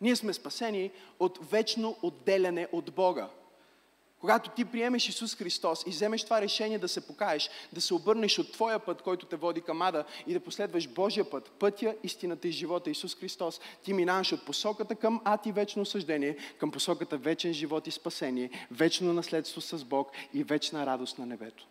Ние 0.00 0.16
сме 0.16 0.32
спасени 0.32 0.90
от 1.18 1.38
вечно 1.50 1.96
отделяне 2.02 2.68
от 2.72 2.92
Бога. 2.94 3.28
Когато 4.24 4.50
ти 4.50 4.64
приемеш 4.64 5.08
Исус 5.08 5.36
Христос 5.36 5.84
и 5.86 5.90
вземеш 5.90 6.24
това 6.24 6.42
решение 6.42 6.78
да 6.78 6.88
се 6.88 7.06
покаеш, 7.06 7.50
да 7.72 7.80
се 7.80 7.94
обърнеш 7.94 8.38
от 8.38 8.52
твоя 8.52 8.78
път, 8.78 9.02
който 9.02 9.26
те 9.26 9.36
води 9.36 9.60
към 9.60 9.82
ада 9.82 10.04
и 10.26 10.32
да 10.32 10.40
последваш 10.40 10.88
Божия 10.88 11.30
път, 11.30 11.50
пътя, 11.50 11.94
истината 12.02 12.48
и 12.48 12.52
живота 12.52 12.90
Исус 12.90 13.16
Христос, 13.16 13.60
ти 13.82 13.92
минаваш 13.92 14.32
от 14.32 14.46
посоката 14.46 14.94
към 14.94 15.20
ад 15.24 15.46
и 15.46 15.52
вечно 15.52 15.82
осъждение, 15.82 16.36
към 16.58 16.70
посоката 16.70 17.16
вечен 17.16 17.52
живот 17.52 17.86
и 17.86 17.90
спасение, 17.90 18.50
вечно 18.70 19.12
наследство 19.12 19.60
с 19.60 19.84
Бог 19.84 20.10
и 20.34 20.44
вечна 20.44 20.86
радост 20.86 21.18
на 21.18 21.26
небето. 21.26 21.66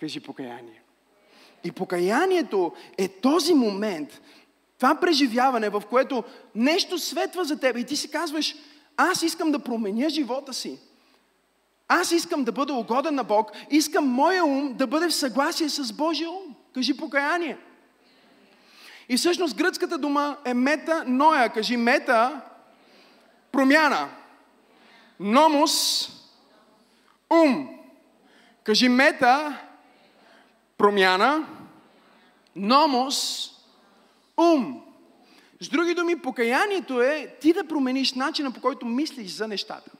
Кажи 0.00 0.20
покаяние. 0.20 0.82
И 1.64 1.72
покаянието 1.72 2.72
е 2.98 3.08
този 3.08 3.54
момент, 3.54 4.20
това 4.78 4.94
преживяване, 4.94 5.70
в 5.70 5.82
което 5.90 6.24
нещо 6.54 6.98
светва 6.98 7.44
за 7.44 7.60
теб 7.60 7.76
и 7.76 7.86
ти 7.86 7.96
си 7.96 8.10
казваш, 8.10 8.54
аз 8.96 9.22
искам 9.22 9.52
да 9.52 9.58
променя 9.58 10.08
живота 10.08 10.54
си. 10.54 10.78
Аз 11.88 12.12
искам 12.12 12.44
да 12.44 12.52
бъда 12.52 12.74
угоден 12.74 13.14
на 13.14 13.24
Бог, 13.24 13.50
искам 13.70 14.06
моя 14.06 14.44
ум 14.44 14.74
да 14.74 14.86
бъде 14.86 15.08
в 15.08 15.14
съгласие 15.14 15.68
с 15.68 15.92
Божия 15.92 16.30
ум. 16.30 16.54
Кажи 16.74 16.96
покаяние. 16.96 17.58
И 19.08 19.16
всъщност 19.16 19.56
гръцката 19.56 19.98
дума 19.98 20.36
е 20.44 20.54
мета 20.54 21.04
ноя. 21.06 21.48
Кажи 21.48 21.76
мета, 21.76 22.40
промяна. 23.52 24.08
Номус, 25.20 26.08
ум. 27.30 27.68
Кажи 28.64 28.88
мета, 28.88 29.58
промяна. 30.78 31.46
Номус, 32.56 33.48
ум. 34.36 34.82
С 35.60 35.68
други 35.68 35.94
думи, 35.94 36.18
покаянието 36.18 37.02
е 37.02 37.36
ти 37.40 37.52
да 37.52 37.64
промениш 37.64 38.12
начина 38.12 38.50
по 38.50 38.60
който 38.60 38.86
мислиш 38.86 39.30
за 39.30 39.48
нещата. 39.48 39.90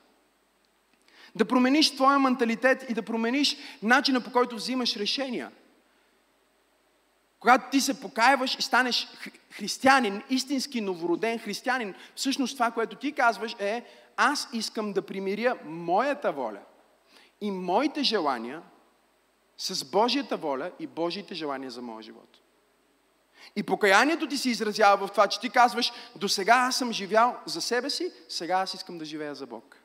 Да 1.35 1.45
промениш 1.45 1.95
твоя 1.95 2.19
менталитет 2.19 2.87
и 2.89 2.95
да 2.95 3.03
промениш 3.03 3.57
начина 3.83 4.21
по 4.21 4.33
който 4.33 4.57
взимаш 4.57 4.97
решения. 4.97 5.51
Когато 7.41 7.71
ти 7.71 7.81
се 7.81 8.01
покаяваш 8.01 8.55
и 8.59 8.63
станеш 8.63 9.09
християнин, 9.51 10.23
истински 10.31 10.81
новороден 10.81 11.39
християнин, 11.39 11.95
всъщност 12.17 12.57
това, 12.57 12.71
което 12.71 12.97
ти 12.97 13.13
казваш 13.13 13.57
е 13.59 13.85
аз 14.17 14.49
искам 14.53 14.93
да 14.93 15.03
примиря 15.03 15.59
моята 15.65 16.33
воля 16.33 16.61
и 17.41 17.51
моите 17.51 18.03
желания 18.03 18.63
с 19.59 19.85
Божията 19.85 20.37
воля 20.37 20.71
и 20.79 20.87
Божиите 20.87 21.35
желания 21.35 21.71
за 21.71 21.83
моя 21.83 22.03
живот. 22.03 22.39
И 23.57 23.63
покаянието 23.63 24.29
ти 24.29 24.39
се 24.39 24.51
изразява 24.51 25.07
в 25.07 25.11
това, 25.11 25.27
че 25.27 25.41
ти 25.41 25.51
казваш, 25.51 25.93
до 26.17 26.29
сега 26.29 26.55
аз 26.55 26.77
съм 26.77 26.93
живял 26.93 27.37
за 27.47 27.61
себе 27.61 27.91
си, 27.91 28.13
сега 28.29 28.59
аз 28.59 28.75
искам 28.75 28.99
да 28.99 29.05
живея 29.05 29.35
за 29.35 29.47
Бог. 29.47 29.82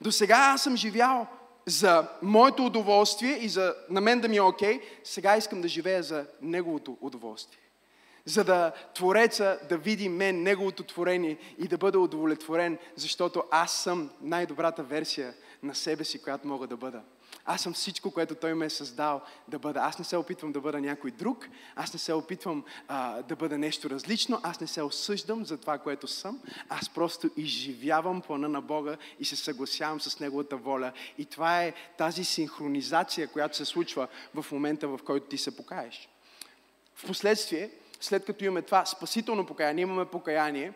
До 0.00 0.12
сега 0.12 0.36
аз 0.36 0.62
съм 0.62 0.76
живял 0.76 1.26
за 1.66 2.08
моето 2.22 2.66
удоволствие 2.66 3.38
и 3.38 3.48
за 3.48 3.74
на 3.90 4.00
мен 4.00 4.20
да 4.20 4.28
ми 4.28 4.36
е 4.36 4.42
окей, 4.42 4.78
okay, 4.78 4.82
сега 5.04 5.36
искам 5.36 5.60
да 5.60 5.68
живея 5.68 6.02
за 6.02 6.26
Неговото 6.42 6.98
удоволствие. 7.00 7.60
За 8.24 8.44
да 8.44 8.72
Твореца 8.94 9.58
да 9.68 9.78
види 9.78 10.08
мен, 10.08 10.42
Неговото 10.42 10.82
творение 10.82 11.38
и 11.58 11.68
да 11.68 11.78
бъда 11.78 11.98
удовлетворен, 11.98 12.78
защото 12.96 13.42
аз 13.50 13.72
съм 13.72 14.10
най-добрата 14.20 14.82
версия 14.82 15.34
на 15.62 15.74
себе 15.74 16.04
си, 16.04 16.22
която 16.22 16.48
мога 16.48 16.66
да 16.66 16.76
бъда. 16.76 17.02
Аз 17.44 17.62
съм 17.62 17.72
всичко, 17.72 18.10
което 18.10 18.34
Той 18.34 18.54
ме 18.54 18.66
е 18.66 18.70
създал 18.70 19.20
да 19.48 19.58
бъда. 19.58 19.80
Аз 19.80 19.98
не 19.98 20.04
се 20.04 20.16
опитвам 20.16 20.52
да 20.52 20.60
бъда 20.60 20.80
някой 20.80 21.10
друг, 21.10 21.48
аз 21.76 21.92
не 21.92 21.98
се 21.98 22.12
опитвам 22.12 22.64
а, 22.88 23.22
да 23.22 23.36
бъда 23.36 23.58
нещо 23.58 23.90
различно, 23.90 24.40
аз 24.42 24.60
не 24.60 24.66
се 24.66 24.82
осъждам 24.82 25.44
за 25.44 25.58
това, 25.58 25.78
което 25.78 26.06
съм. 26.06 26.40
Аз 26.68 26.88
просто 26.88 27.30
изживявам 27.36 28.20
плана 28.20 28.48
на 28.48 28.60
Бога 28.60 28.96
и 29.20 29.24
се 29.24 29.36
съгласявам 29.36 30.00
с 30.00 30.20
Неговата 30.20 30.56
воля. 30.56 30.92
И 31.18 31.24
това 31.24 31.64
е 31.64 31.74
тази 31.98 32.24
синхронизация, 32.24 33.28
която 33.28 33.56
се 33.56 33.64
случва 33.64 34.08
в 34.34 34.52
момента, 34.52 34.88
в 34.88 35.00
който 35.04 35.26
ти 35.26 35.38
се 35.38 35.56
покаеш. 35.56 36.08
Впоследствие, 36.94 37.70
след 38.00 38.24
като 38.24 38.44
имаме 38.44 38.62
това 38.62 38.84
спасително 38.84 39.46
покаяние, 39.46 39.82
имаме 39.82 40.04
покаяние, 40.04 40.72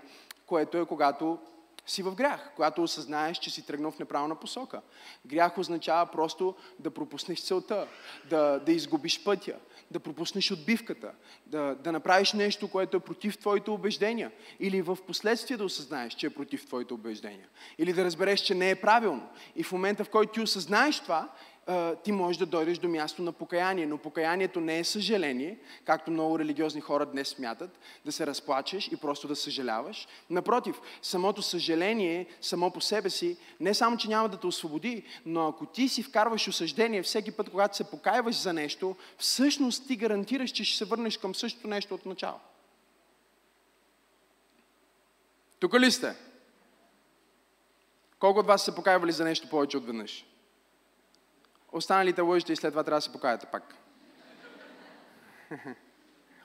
което 0.47 0.79
е 0.79 0.87
когато 0.87 1.39
си 1.87 2.03
в 2.03 2.15
грях, 2.15 2.51
когато 2.57 2.83
осъзнаеш, 2.83 3.39
че 3.39 3.51
си 3.51 3.67
тръгнал 3.67 3.91
в 3.91 3.99
неправилна 3.99 4.37
посока. 4.37 4.81
Грях 5.27 5.59
означава 5.59 6.07
просто 6.07 6.55
да 6.79 6.91
пропуснеш 6.91 7.43
целта, 7.43 7.87
да, 8.31 8.59
да 8.59 8.73
изгубиш 8.73 9.25
пътя, 9.25 9.55
да 9.91 10.01
пропуснеш 10.01 10.51
отбивката, 10.51 11.13
да, 11.47 11.75
да 11.75 11.93
направиш 11.93 12.33
нещо, 12.33 12.71
което 12.71 12.97
е 12.97 13.01
против 13.01 13.39
твоите 13.39 13.71
убеждения. 13.71 14.33
Или 14.61 14.83
в 14.83 14.99
последствие 15.07 15.57
да 15.57 15.65
осъзнаеш, 15.65 16.15
че 16.15 16.27
е 16.27 16.31
против 16.31 16.67
твоите 16.67 16.95
убеждения. 16.95 17.49
Или 17.79 17.93
да 17.93 18.05
разбереш, 18.05 18.41
че 18.41 18.55
не 18.55 18.71
е 18.71 18.81
правилно. 18.81 19.29
И 19.57 19.63
в 19.63 19.73
момента, 19.73 20.05
в 20.05 20.11
който 20.11 20.33
ти 20.33 20.41
осъзнаеш 20.41 21.01
това, 21.01 21.29
ти 22.05 22.13
можеш 22.13 22.39
да 22.39 22.47
дойдеш 22.47 22.79
до 22.79 22.89
място 22.89 23.23
на 23.23 23.33
покаяние. 23.33 23.87
Но 23.87 23.99
покаянието 23.99 24.61
не 24.61 24.79
е 24.79 24.85
съжаление, 24.85 25.59
както 25.85 26.11
много 26.11 26.39
религиозни 26.39 26.81
хора 26.81 27.07
днес 27.07 27.29
смятат, 27.29 27.79
да 28.05 28.13
се 28.13 28.27
разплачеш 28.27 28.89
и 28.89 28.97
просто 28.97 29.29
да 29.29 29.37
съжаляваш. 29.37 30.09
Напротив, 30.31 30.81
самото 31.03 31.43
съжаление 31.43 32.27
само 32.41 32.71
по 32.71 32.81
себе 32.81 33.11
си 33.11 33.37
не 33.61 33.75
само, 33.75 33.97
че 33.97 34.09
няма 34.09 34.29
да 34.29 34.37
те 34.37 34.47
освободи, 34.47 35.03
но 35.27 35.49
ако 35.49 35.67
ти 35.67 35.89
си 35.89 36.03
вкарваш 36.03 36.49
осъждение 36.49 37.03
всеки 37.03 37.31
път, 37.31 37.51
когато 37.51 37.77
се 37.77 37.91
покаяваш 37.91 38.35
за 38.35 38.53
нещо, 38.53 38.97
всъщност 39.19 39.87
ти 39.87 39.97
гарантираш, 39.97 40.51
че 40.51 40.65
ще 40.65 40.79
се 40.79 40.85
върнеш 40.85 41.19
към 41.19 41.35
същото 41.35 41.69
нещо 41.69 41.95
от 41.95 42.07
начало. 42.07 42.39
Тук 45.61 45.75
ли 45.75 45.91
сте? 45.91 46.15
Колко 48.19 48.41
от 48.41 48.47
вас 48.47 48.65
са 48.65 48.75
покаявали 48.75 49.13
за 49.13 49.25
нещо 49.25 49.49
повече 49.49 49.77
от 49.77 49.87
веднъж? 49.87 50.25
Останалите 51.75 52.21
лъжите 52.21 52.53
и 52.53 52.57
след 52.57 52.73
това 52.73 52.85
трябва 52.85 52.99
да 52.99 53.03
се 53.03 53.13
покаяте 53.13 53.47
пак. 53.47 53.75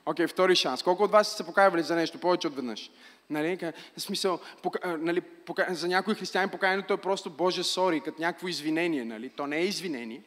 Окей, 0.05 0.25
okay, 0.25 0.29
втори 0.29 0.55
шанс. 0.55 0.83
Колко 0.83 1.03
от 1.03 1.11
вас 1.11 1.27
са 1.27 1.35
се 1.35 1.45
покаявали 1.45 1.83
за 1.83 1.95
нещо 1.95 2.19
повече 2.19 2.47
от 2.47 2.55
веднъж? 2.55 2.91
Нали? 3.29 3.73
В 3.97 4.01
смисъл, 4.01 4.39
пока, 4.63 4.97
нали, 4.97 5.21
пока, 5.21 5.73
за 5.73 5.87
някои 5.87 6.15
християни 6.15 6.51
покаянието 6.51 6.93
е 6.93 6.97
просто 6.97 7.29
Боже 7.29 7.63
сори, 7.63 8.01
като 8.01 8.21
някакво 8.21 8.47
извинение. 8.47 9.05
Нали? 9.05 9.29
То 9.29 9.47
не 9.47 9.57
е 9.57 9.65
извинение 9.65 10.21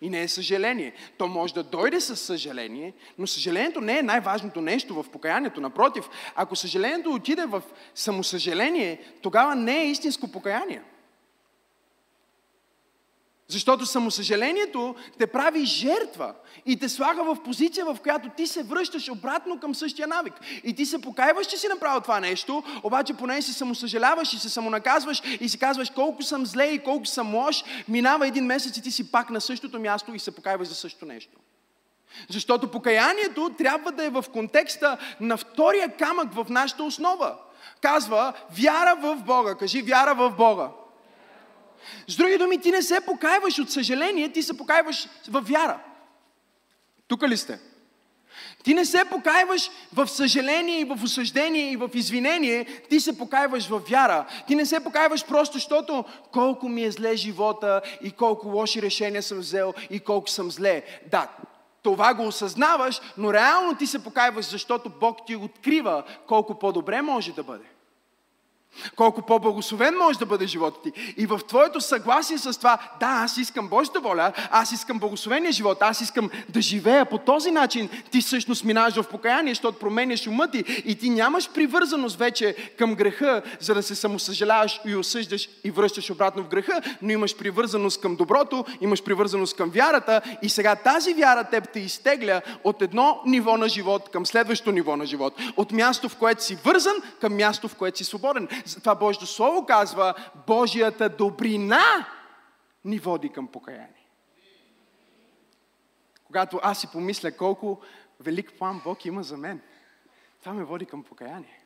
и 0.00 0.10
не 0.10 0.22
е 0.22 0.28
съжаление. 0.28 0.92
То 1.18 1.28
може 1.28 1.54
да 1.54 1.62
дойде 1.62 2.00
с 2.00 2.16
съжаление, 2.16 2.92
но 3.18 3.26
съжалението 3.26 3.80
не 3.80 3.98
е 3.98 4.02
най-важното 4.02 4.60
нещо 4.60 5.02
в 5.02 5.10
покаянието. 5.10 5.60
Напротив, 5.60 6.08
ако 6.34 6.56
съжалението 6.56 7.14
отиде 7.14 7.46
в 7.46 7.62
самосъжаление, 7.94 9.00
тогава 9.22 9.54
не 9.54 9.82
е 9.82 9.90
истинско 9.90 10.32
покаяние. 10.32 10.82
Защото 13.52 13.86
самосъжалението 13.86 14.94
те 15.18 15.26
прави 15.26 15.64
жертва 15.64 16.34
и 16.66 16.76
те 16.76 16.88
слага 16.88 17.24
в 17.24 17.42
позиция, 17.44 17.84
в 17.84 17.98
която 18.02 18.28
ти 18.36 18.46
се 18.46 18.62
връщаш 18.62 19.08
обратно 19.08 19.60
към 19.60 19.74
същия 19.74 20.08
навик. 20.08 20.34
И 20.64 20.74
ти 20.74 20.86
се 20.86 21.00
покайваш, 21.00 21.46
че 21.46 21.56
си 21.56 21.68
направил 21.68 22.00
това 22.00 22.20
нещо, 22.20 22.62
обаче 22.82 23.14
поне 23.14 23.42
си 23.42 23.52
самосъжаляваш 23.52 24.32
и 24.32 24.38
се 24.38 24.48
самонаказваш 24.48 25.22
и 25.40 25.48
си 25.48 25.58
казваш 25.58 25.90
колко 25.90 26.22
съм 26.22 26.46
зле 26.46 26.64
и 26.66 26.78
колко 26.78 27.06
съм 27.06 27.34
лош, 27.34 27.64
минава 27.88 28.26
един 28.26 28.44
месец 28.44 28.76
и 28.76 28.82
ти 28.82 28.90
си 28.90 29.10
пак 29.12 29.30
на 29.30 29.40
същото 29.40 29.80
място 29.80 30.14
и 30.14 30.18
се 30.18 30.34
покайваш 30.34 30.68
за 30.68 30.74
същото 30.74 31.06
нещо. 31.06 31.38
Защото 32.28 32.70
покаянието 32.70 33.50
трябва 33.58 33.92
да 33.92 34.04
е 34.04 34.10
в 34.10 34.24
контекста 34.32 34.98
на 35.20 35.36
втория 35.36 35.96
камък 35.96 36.34
в 36.34 36.46
нашата 36.48 36.82
основа. 36.82 37.36
Казва 37.80 38.32
вяра 38.50 38.96
в 39.00 39.16
Бога. 39.16 39.54
Кажи 39.54 39.82
вяра 39.82 40.14
в 40.14 40.30
Бога. 40.30 40.68
С 42.08 42.16
други 42.16 42.38
думи, 42.38 42.60
ти 42.60 42.70
не 42.70 42.82
се 42.82 43.00
покайваш 43.00 43.58
от 43.58 43.70
съжаление, 43.70 44.32
ти 44.32 44.42
се 44.42 44.56
покайваш 44.56 45.08
в 45.28 45.40
вяра. 45.40 45.78
Тук 47.08 47.22
ли 47.22 47.36
сте? 47.36 47.58
Ти 48.64 48.74
не 48.74 48.84
се 48.84 49.04
покайваш 49.04 49.70
в 49.92 50.08
съжаление 50.08 50.80
и 50.80 50.84
в 50.84 50.98
осъждение 51.04 51.70
и 51.72 51.76
в 51.76 51.90
извинение, 51.94 52.64
ти 52.64 53.00
се 53.00 53.18
покайваш 53.18 53.68
в 53.68 53.82
вяра. 53.90 54.26
Ти 54.46 54.54
не 54.54 54.66
се 54.66 54.84
покайваш 54.84 55.26
просто, 55.26 55.52
защото 55.52 56.04
колко 56.32 56.68
ми 56.68 56.84
е 56.84 56.90
зле 56.90 57.16
живота 57.16 57.82
и 58.02 58.10
колко 58.10 58.48
лоши 58.48 58.82
решения 58.82 59.22
съм 59.22 59.38
взел 59.38 59.74
и 59.90 60.00
колко 60.00 60.28
съм 60.28 60.50
зле. 60.50 60.82
Да, 61.10 61.28
това 61.82 62.14
го 62.14 62.26
осъзнаваш, 62.26 63.00
но 63.18 63.32
реално 63.32 63.76
ти 63.76 63.86
се 63.86 64.04
покайваш, 64.04 64.44
защото 64.44 64.90
Бог 65.00 65.26
ти 65.26 65.36
открива 65.36 66.02
колко 66.26 66.58
по-добре 66.58 67.02
може 67.02 67.32
да 67.32 67.42
бъде. 67.42 67.71
Колко 68.96 69.22
по-благословен 69.22 69.94
може 69.98 70.18
да 70.18 70.26
бъде 70.26 70.46
живота 70.46 70.82
ти. 70.82 71.14
И 71.16 71.26
в 71.26 71.40
твоето 71.48 71.80
съгласие 71.80 72.38
с 72.38 72.58
това, 72.58 72.78
да, 73.00 73.06
аз 73.06 73.36
искам 73.36 73.68
Божията 73.68 74.00
воля, 74.00 74.32
аз 74.50 74.72
искам 74.72 74.98
благословения 74.98 75.52
живот, 75.52 75.78
аз 75.80 76.00
искам 76.00 76.30
да 76.48 76.60
живея 76.60 77.04
по 77.04 77.18
този 77.18 77.50
начин, 77.50 77.88
ти 78.10 78.20
всъщност 78.20 78.64
минаваш 78.64 78.94
в 78.94 79.08
покаяние, 79.08 79.50
защото 79.54 79.78
променяш 79.78 80.26
ума 80.26 80.50
ти 80.50 80.82
и 80.84 80.94
ти 80.94 81.10
нямаш 81.10 81.50
привързаност 81.50 82.18
вече 82.18 82.56
към 82.78 82.94
греха, 82.94 83.42
за 83.60 83.74
да 83.74 83.82
се 83.82 83.94
самосъжаляваш 83.94 84.80
и 84.86 84.96
осъждаш 84.96 85.48
и 85.64 85.70
връщаш 85.70 86.10
обратно 86.10 86.42
в 86.42 86.48
греха, 86.48 86.82
но 87.02 87.10
имаш 87.10 87.36
привързаност 87.36 88.00
към 88.00 88.16
доброто, 88.16 88.64
имаш 88.80 89.02
привързаност 89.02 89.56
към 89.56 89.70
вярата 89.70 90.22
и 90.42 90.48
сега 90.48 90.76
тази 90.76 91.14
вяра 91.14 91.44
теб 91.44 91.68
те 91.72 91.80
изтегля 91.80 92.42
от 92.64 92.82
едно 92.82 93.20
ниво 93.26 93.56
на 93.56 93.68
живот 93.68 94.08
към 94.12 94.26
следващото 94.26 94.72
ниво 94.72 94.96
на 94.96 95.06
живот. 95.06 95.34
От 95.56 95.72
място, 95.72 96.08
в 96.08 96.16
което 96.16 96.44
си 96.44 96.58
вързан, 96.64 96.94
към 97.20 97.36
място, 97.36 97.68
в 97.68 97.74
което 97.74 97.98
си 97.98 98.04
свободен. 98.04 98.48
Това 98.64 98.94
Божието 98.94 99.26
Слово 99.26 99.66
казва 99.66 100.14
Божията 100.46 101.08
добрина 101.08 102.06
ни 102.84 102.98
води 102.98 103.28
към 103.28 103.48
покаяние. 103.48 104.06
Когато 106.24 106.60
аз 106.62 106.80
си 106.80 106.88
помисля 106.92 107.36
колко 107.36 107.80
велик 108.20 108.52
план 108.58 108.80
Бог 108.84 109.04
има 109.04 109.22
за 109.22 109.36
мен, 109.36 109.60
това 110.40 110.52
ме 110.52 110.64
води 110.64 110.86
към 110.86 111.02
покаяние. 111.04 111.61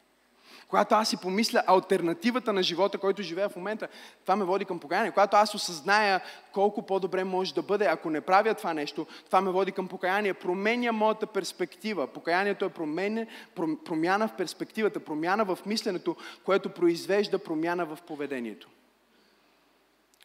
Когато 0.69 0.95
аз 0.95 1.09
си 1.09 1.17
помисля 1.17 1.63
альтернативата 1.67 2.53
на 2.53 2.63
живота, 2.63 2.99
който 2.99 3.23
живея 3.23 3.49
в 3.49 3.57
момента, 3.57 3.89
това 4.23 4.37
ме 4.37 4.45
води 4.45 4.65
към 4.65 4.79
покаяние. 4.79 5.11
Когато 5.11 5.37
аз 5.37 5.55
осъзная 5.55 6.21
колко 6.53 6.87
по-добре 6.87 7.25
може 7.25 7.55
да 7.55 7.63
бъде, 7.63 7.85
ако 7.85 8.11
не 8.11 8.21
правя 8.21 8.55
това 8.55 8.75
нещо, 8.75 9.07
това 9.27 9.41
ме 9.41 9.51
води 9.51 9.73
към 9.73 9.89
покаяние. 9.89 10.35
Променя 10.35 10.93
моята 10.93 11.27
перспектива. 11.27 12.07
Покаянието 12.07 12.65
е 12.65 12.69
промене, 12.69 13.27
промяна 13.85 14.29
в 14.29 14.37
перспективата, 14.37 15.01
промяна 15.01 15.45
в 15.45 15.59
мисленето, 15.67 16.17
което 16.45 16.69
произвежда 16.69 17.39
промяна 17.39 17.87
в 17.87 17.99
поведението. 18.07 18.69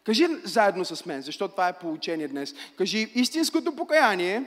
Кажи 0.03 0.27
заедно 0.43 0.85
с 0.85 1.05
мен, 1.05 1.21
защото 1.21 1.51
това 1.51 1.67
е 1.67 1.79
получение 1.79 2.27
днес. 2.27 2.55
Кажи, 2.77 3.11
истинското 3.15 3.75
покаяние 3.75 4.43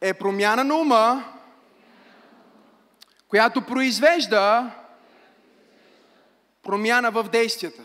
е 0.00 0.14
промяна 0.14 0.64
на 0.64 0.74
ума, 0.74 1.24
която 3.32 3.62
произвежда 3.62 4.70
промяна 6.62 7.10
в 7.10 7.24
действията. 7.32 7.82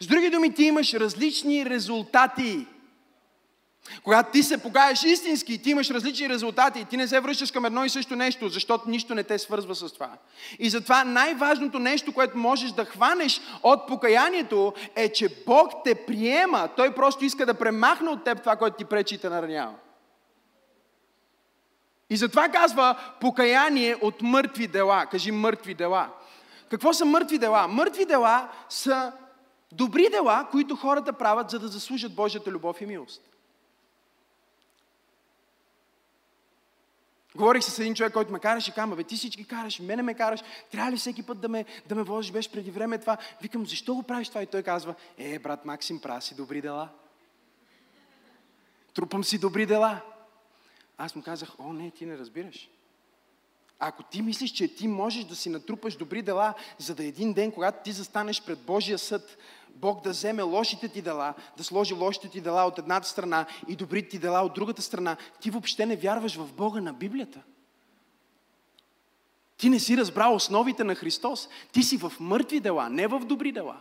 С 0.00 0.06
други 0.06 0.30
думи, 0.30 0.54
ти 0.54 0.64
имаш 0.64 0.94
различни 0.94 1.66
резултати 1.66 2.66
когато 4.04 4.32
ти 4.32 4.42
се 4.42 4.62
покаеш 4.62 5.02
истински, 5.02 5.62
ти 5.62 5.70
имаш 5.70 5.90
различни 5.90 6.28
резултати, 6.28 6.84
ти 6.84 6.96
не 6.96 7.08
се 7.08 7.20
връщаш 7.20 7.50
към 7.50 7.64
едно 7.64 7.84
и 7.84 7.88
също 7.88 8.16
нещо, 8.16 8.48
защото 8.48 8.90
нищо 8.90 9.14
не 9.14 9.24
те 9.24 9.38
свързва 9.38 9.74
с 9.74 9.92
това. 9.92 10.10
И 10.58 10.70
затова 10.70 11.04
най-важното 11.04 11.78
нещо, 11.78 12.12
което 12.12 12.38
можеш 12.38 12.70
да 12.70 12.84
хванеш 12.84 13.40
от 13.62 13.86
покаянието, 13.86 14.74
е, 14.96 15.08
че 15.08 15.28
Бог 15.46 15.72
те 15.84 15.94
приема. 15.94 16.68
Той 16.76 16.94
просто 16.94 17.24
иска 17.24 17.46
да 17.46 17.54
премахне 17.54 18.08
от 18.08 18.24
теб 18.24 18.40
това, 18.40 18.56
което 18.56 18.76
ти 18.76 18.84
пречи 18.84 19.14
и 19.14 19.18
те 19.18 19.28
наранява. 19.28 19.74
И 22.10 22.16
затова 22.16 22.48
казва 22.48 22.98
покаяние 23.20 23.96
от 24.00 24.22
мъртви 24.22 24.66
дела. 24.66 25.06
Кажи 25.06 25.30
мъртви 25.30 25.74
дела. 25.74 26.10
Какво 26.70 26.92
са 26.92 27.04
мъртви 27.04 27.38
дела? 27.38 27.68
Мъртви 27.68 28.04
дела 28.04 28.48
са 28.68 29.12
добри 29.72 30.08
дела, 30.10 30.48
които 30.50 30.76
хората 30.76 31.12
правят, 31.12 31.50
за 31.50 31.58
да 31.58 31.68
заслужат 31.68 32.14
Божията 32.14 32.50
любов 32.50 32.80
и 32.80 32.86
милост. 32.86 33.22
Говорих 37.36 37.62
с 37.64 37.78
един 37.78 37.94
човек, 37.94 38.12
който 38.12 38.32
ме 38.32 38.38
караше, 38.38 38.74
кама, 38.74 38.96
бе, 38.96 39.04
ти 39.04 39.16
всички 39.16 39.44
караш, 39.44 39.80
мене 39.80 40.02
ме 40.02 40.14
караш, 40.14 40.40
трябва 40.70 40.92
ли 40.92 40.96
всеки 40.96 41.22
път 41.22 41.40
да 41.40 41.48
ме, 41.48 41.64
да 41.86 41.94
ме 41.94 42.02
возиш, 42.02 42.32
беше 42.32 42.52
преди 42.52 42.70
време 42.70 42.98
това. 42.98 43.16
Викам, 43.42 43.66
защо 43.66 43.94
го 43.94 44.02
правиш 44.02 44.28
това? 44.28 44.42
И 44.42 44.46
той 44.46 44.62
казва, 44.62 44.94
е, 45.18 45.38
брат 45.38 45.64
Максим, 45.64 46.00
правя 46.00 46.20
си 46.20 46.34
добри 46.34 46.60
дела. 46.60 46.88
Трупам 48.94 49.24
си 49.24 49.38
добри 49.38 49.66
дела. 49.66 50.00
Аз 50.98 51.14
му 51.14 51.22
казах, 51.22 51.52
о, 51.58 51.72
не, 51.72 51.90
ти 51.90 52.06
не 52.06 52.18
разбираш. 52.18 52.68
Ако 53.78 54.02
ти 54.02 54.22
мислиш, 54.22 54.50
че 54.50 54.74
ти 54.74 54.88
можеш 54.88 55.24
да 55.24 55.36
си 55.36 55.48
натрупаш 55.48 55.96
добри 55.96 56.22
дела, 56.22 56.54
за 56.78 56.94
да 56.94 57.04
един 57.04 57.32
ден, 57.32 57.52
когато 57.52 57.84
ти 57.84 57.92
застанеш 57.92 58.42
пред 58.42 58.58
Божия 58.58 58.98
съд, 58.98 59.38
Бог 59.68 60.04
да 60.04 60.10
вземе 60.10 60.42
лошите 60.42 60.88
ти 60.88 61.02
дела, 61.02 61.34
да 61.56 61.64
сложи 61.64 61.94
лошите 61.94 62.28
ти 62.28 62.40
дела 62.40 62.64
от 62.64 62.78
едната 62.78 63.08
страна 63.08 63.46
и 63.68 63.76
добрите 63.76 64.08
ти 64.08 64.18
дела 64.18 64.42
от 64.42 64.54
другата 64.54 64.82
страна, 64.82 65.16
ти 65.40 65.50
въобще 65.50 65.86
не 65.86 65.96
вярваш 65.96 66.36
в 66.36 66.52
Бога 66.52 66.80
на 66.80 66.92
Библията. 66.92 67.42
Ти 69.56 69.68
не 69.68 69.80
си 69.80 69.96
разбрал 69.96 70.34
основите 70.34 70.84
на 70.84 70.94
Христос. 70.94 71.48
Ти 71.72 71.82
си 71.82 71.96
в 71.96 72.12
мъртви 72.20 72.60
дела, 72.60 72.90
не 72.90 73.06
в 73.06 73.20
добри 73.20 73.52
дела. 73.52 73.80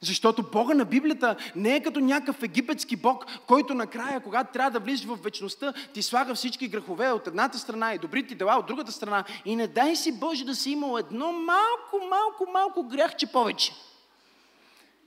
Защото 0.00 0.42
Бога 0.42 0.74
на 0.74 0.84
Библията 0.84 1.36
не 1.56 1.76
е 1.76 1.82
като 1.82 2.00
някакъв 2.00 2.42
египетски 2.42 2.96
Бог, 2.96 3.26
който 3.46 3.74
накрая, 3.74 4.20
когато 4.20 4.52
трябва 4.52 4.70
да 4.70 4.80
влизаш 4.80 5.06
в 5.06 5.18
вечността, 5.22 5.72
ти 5.94 6.02
слага 6.02 6.34
всички 6.34 6.68
грехове 6.68 7.10
от 7.10 7.26
едната 7.26 7.58
страна 7.58 7.94
и 7.94 7.98
добрите 7.98 8.34
дела 8.34 8.58
от 8.58 8.66
другата 8.66 8.92
страна. 8.92 9.24
И 9.44 9.56
не 9.56 9.66
дай 9.66 9.96
си 9.96 10.12
Боже 10.12 10.44
да 10.44 10.54
си 10.54 10.70
имал 10.70 10.98
едно 10.98 11.32
малко, 11.32 12.08
малко, 12.10 12.52
малко 12.52 12.82
гряхче 12.82 13.26
повече. 13.26 13.72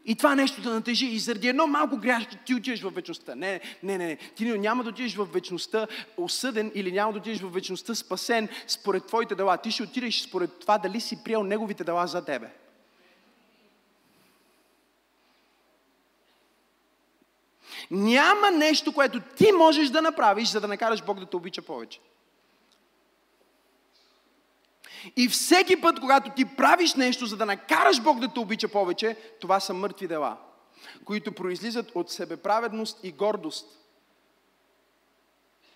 И 0.05 0.15
това 0.15 0.35
нещо 0.35 0.61
да 0.61 0.73
натежи. 0.73 1.05
И 1.05 1.19
заради 1.19 1.47
едно 1.47 1.67
малко 1.67 1.97
гряхче 1.97 2.37
ти 2.45 2.55
отиваш 2.55 2.81
в 2.81 2.89
вечността. 2.89 3.35
Не, 3.35 3.59
не, 3.83 3.97
не. 3.97 4.15
Ти 4.15 4.45
няма 4.45 4.83
да 4.83 4.89
отидеш 4.89 5.15
в 5.15 5.25
вечността 5.25 5.87
осъден 6.17 6.71
или 6.75 6.91
няма 6.91 7.13
да 7.13 7.19
отидеш 7.19 7.41
в 7.41 7.53
вечността 7.53 7.95
спасен 7.95 8.49
според 8.67 9.05
твоите 9.05 9.35
дела. 9.35 9.57
Ти 9.57 9.71
ще 9.71 9.83
отидеш 9.83 10.21
според 10.21 10.59
това 10.59 10.77
дали 10.77 11.01
си 11.01 11.23
приел 11.23 11.43
неговите 11.43 11.83
дела 11.83 12.07
за 12.07 12.25
тебе. 12.25 12.62
Няма 17.91 18.51
нещо, 18.51 18.93
което 18.93 19.21
ти 19.35 19.51
можеш 19.51 19.89
да 19.89 20.01
направиш, 20.01 20.49
за 20.49 20.61
да 20.61 20.67
накараш 20.67 21.03
Бог 21.03 21.19
да 21.19 21.25
те 21.25 21.35
обича 21.35 21.61
повече. 21.61 21.99
И 25.15 25.29
всеки 25.29 25.81
път, 25.81 25.99
когато 25.99 26.31
ти 26.31 26.45
правиш 26.45 26.93
нещо, 26.93 27.25
за 27.25 27.37
да 27.37 27.45
накараш 27.45 28.01
Бог 28.01 28.19
да 28.19 28.33
те 28.33 28.39
обича 28.39 28.67
повече, 28.67 29.17
това 29.41 29.59
са 29.59 29.73
мъртви 29.73 30.07
дела, 30.07 30.37
които 31.05 31.31
произлизат 31.31 31.91
от 31.95 32.11
себеправедност 32.11 32.99
и 33.03 33.11
гордост. 33.11 33.79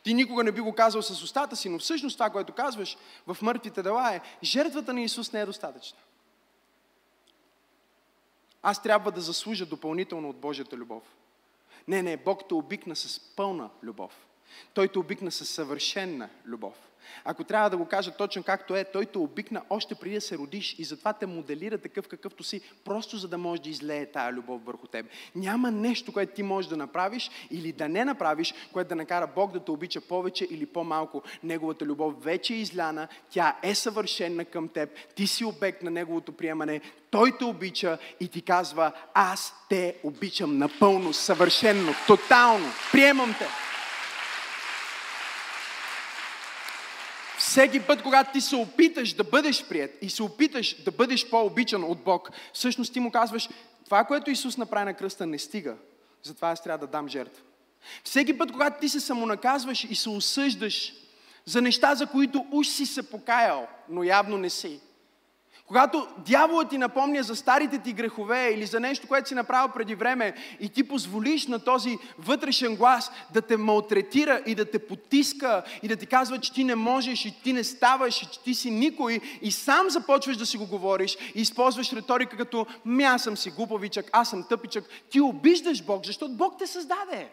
Ти 0.03 0.13
никога 0.13 0.43
не 0.43 0.51
би 0.51 0.61
го 0.61 0.75
казал 0.75 1.01
с 1.01 1.23
устата 1.23 1.55
си, 1.55 1.69
но 1.69 1.79
всъщност 1.79 2.15
това, 2.15 2.29
което 2.29 2.53
казваш 2.53 2.97
в 3.27 3.37
мъртвите 3.41 3.83
дела 3.83 4.15
е, 4.15 4.21
жертвата 4.43 4.93
на 4.93 5.01
Исус 5.01 5.33
не 5.33 5.41
е 5.41 5.45
достатъчна. 5.45 5.97
Аз 8.61 8.81
трябва 8.81 9.11
да 9.11 9.21
заслужа 9.21 9.65
допълнително 9.65 10.29
от 10.29 10.37
Божията 10.37 10.77
любов. 10.77 11.03
Не, 11.87 12.03
не, 12.03 12.17
Бог 12.17 12.47
те 12.47 12.53
обикна 12.53 12.95
с 12.95 13.19
пълна 13.19 13.69
любов. 13.83 14.27
Той 14.73 14.87
те 14.87 14.99
обикна 14.99 15.31
с 15.31 15.45
съвършенна 15.45 16.29
любов. 16.45 16.86
Ако 17.25 17.43
трябва 17.43 17.69
да 17.69 17.77
го 17.77 17.85
кажа 17.85 18.11
точно 18.11 18.43
както 18.43 18.75
е, 18.75 18.83
той 18.83 19.05
те 19.05 19.17
обикна 19.17 19.61
още 19.69 19.95
преди 19.95 20.15
да 20.15 20.21
се 20.21 20.37
родиш 20.37 20.75
и 20.79 20.83
затова 20.83 21.13
те 21.13 21.25
моделира 21.25 21.77
такъв 21.77 22.07
какъвто 22.07 22.43
си, 22.43 22.61
просто 22.85 23.17
за 23.17 23.27
да 23.27 23.37
може 23.37 23.61
да 23.61 23.69
излее 23.69 24.05
тая 24.05 24.33
любов 24.33 24.65
върху 24.65 24.87
теб. 24.87 25.05
Няма 25.35 25.71
нещо, 25.71 26.13
което 26.13 26.35
ти 26.35 26.43
можеш 26.43 26.69
да 26.69 26.77
направиш 26.77 27.31
или 27.51 27.71
да 27.71 27.89
не 27.89 28.05
направиш, 28.05 28.53
което 28.73 28.89
да 28.89 28.95
накара 28.95 29.27
Бог 29.35 29.51
да 29.51 29.59
те 29.59 29.71
обича 29.71 30.01
повече 30.01 30.47
или 30.49 30.65
по-малко. 30.65 31.23
Неговата 31.43 31.85
любов 31.85 32.23
вече 32.23 32.53
е 32.53 32.57
изляна, 32.57 33.07
тя 33.29 33.57
е 33.63 33.75
съвършена 33.75 34.45
към 34.45 34.67
теб, 34.67 34.89
ти 35.15 35.27
си 35.27 35.45
обект 35.45 35.81
на 35.81 35.91
Неговото 35.91 36.31
приемане, 36.31 36.81
Той 37.11 37.37
те 37.37 37.45
обича 37.45 37.97
и 38.19 38.27
ти 38.27 38.41
казва, 38.41 38.91
аз 39.13 39.53
те 39.69 39.95
обичам 40.03 40.57
напълно, 40.57 41.13
съвършенно, 41.13 41.93
тотално, 42.07 42.67
приемам 42.91 43.35
те. 43.39 43.47
Всеки 47.57 47.79
път, 47.79 48.01
когато 48.03 48.31
ти 48.31 48.41
се 48.41 48.55
опиташ 48.55 49.13
да 49.13 49.23
бъдеш 49.23 49.65
прият 49.65 49.91
и 50.01 50.09
се 50.09 50.23
опиташ 50.23 50.83
да 50.83 50.91
бъдеш 50.91 51.29
по-обичан 51.29 51.83
от 51.83 52.03
Бог, 52.03 52.29
всъщност 52.53 52.93
ти 52.93 52.99
му 52.99 53.11
казваш, 53.11 53.49
това, 53.85 54.03
което 54.03 54.31
Исус 54.31 54.57
направи 54.57 54.85
на 54.85 54.93
кръста, 54.93 55.25
не 55.25 55.39
стига. 55.39 55.75
Затова 56.23 56.49
аз 56.49 56.63
трябва 56.63 56.87
да 56.87 56.91
дам 56.91 57.07
жертва. 57.07 57.43
Всеки 58.03 58.37
път, 58.37 58.51
когато 58.51 58.79
ти 58.79 58.89
се 58.89 58.99
самонаказваш 58.99 59.83
и 59.83 59.95
се 59.95 60.09
осъждаш 60.09 60.93
за 61.45 61.61
неща, 61.61 61.95
за 61.95 62.07
които 62.07 62.45
уж 62.51 62.67
си 62.67 62.85
се 62.85 63.09
покаял, 63.09 63.67
но 63.89 64.03
явно 64.03 64.37
не 64.37 64.49
си, 64.49 64.79
когато 65.67 66.07
дяволът 66.17 66.69
ти 66.69 66.77
напомня 66.77 67.23
за 67.23 67.35
старите 67.35 67.79
ти 67.79 67.93
грехове 67.93 68.49
или 68.53 68.65
за 68.65 68.79
нещо, 68.79 69.07
което 69.07 69.27
си 69.27 69.35
направил 69.35 69.73
преди 69.73 69.95
време 69.95 70.33
и 70.59 70.69
ти 70.69 70.87
позволиш 70.87 71.47
на 71.47 71.59
този 71.59 71.97
вътрешен 72.19 72.75
глас 72.75 73.11
да 73.33 73.41
те 73.41 73.57
малтретира 73.57 74.41
и 74.45 74.55
да 74.55 74.65
те 74.65 74.79
потиска 74.79 75.63
и 75.83 75.87
да 75.87 75.95
ти 75.95 76.05
казва, 76.05 76.39
че 76.39 76.53
ти 76.53 76.63
не 76.63 76.75
можеш 76.75 77.25
и 77.25 77.41
ти 77.43 77.53
не 77.53 77.63
ставаш 77.63 78.21
и 78.21 78.25
че 78.25 78.43
ти 78.43 78.53
си 78.53 78.71
никой 78.71 79.19
и 79.41 79.51
сам 79.51 79.89
започваш 79.89 80.37
да 80.37 80.45
си 80.45 80.57
го 80.57 80.65
говориш 80.65 81.17
и 81.35 81.41
използваш 81.41 81.93
риторика 81.93 82.37
като 82.37 82.65
ми 82.85 83.03
аз 83.03 83.23
съм 83.23 83.37
си 83.37 83.49
глупавичък, 83.49 84.09
аз 84.11 84.29
съм 84.29 84.45
тъпичък, 84.49 84.83
ти 85.09 85.21
обиждаш 85.21 85.83
Бог, 85.83 86.05
защото 86.05 86.33
Бог 86.33 86.53
те 86.59 86.67
създаде. 86.67 87.29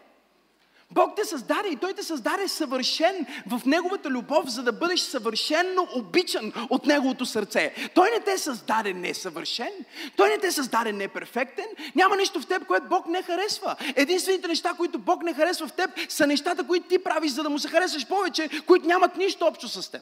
Бог 0.91 1.15
те 1.15 1.25
създаде 1.25 1.69
и 1.69 1.75
Той 1.75 1.93
те 1.93 2.03
създаде 2.03 2.47
съвършен 2.47 3.25
в 3.49 3.61
Неговата 3.65 4.09
любов, 4.09 4.49
за 4.49 4.63
да 4.63 4.73
бъдеш 4.73 4.99
съвършенно 4.99 5.87
обичан 5.95 6.53
от 6.69 6.85
Неговото 6.85 7.25
сърце. 7.25 7.73
Той 7.93 8.09
не 8.11 8.19
те 8.19 8.37
създаде 8.37 8.93
несъвършен, 8.93 9.71
Той 10.17 10.29
не 10.29 10.37
те 10.37 10.51
създаде 10.51 10.91
неперфектен, 10.91 11.65
няма 11.95 12.17
нищо 12.17 12.41
в 12.41 12.47
теб, 12.47 12.65
което 12.67 12.87
Бог 12.87 13.07
не 13.07 13.21
харесва. 13.21 13.75
Единствените 13.95 14.47
неща, 14.47 14.73
които 14.77 14.99
Бог 14.99 15.23
не 15.23 15.33
харесва 15.33 15.67
в 15.67 15.73
теб, 15.73 15.89
са 16.09 16.27
нещата, 16.27 16.67
които 16.67 16.87
ти 16.87 17.03
правиш, 17.03 17.31
за 17.31 17.43
да 17.43 17.49
му 17.49 17.59
се 17.59 17.67
харесваш 17.67 18.07
повече, 18.07 18.49
които 18.67 18.87
нямат 18.87 19.17
нищо 19.17 19.45
общо 19.45 19.67
с 19.67 19.91
теб. 19.91 20.01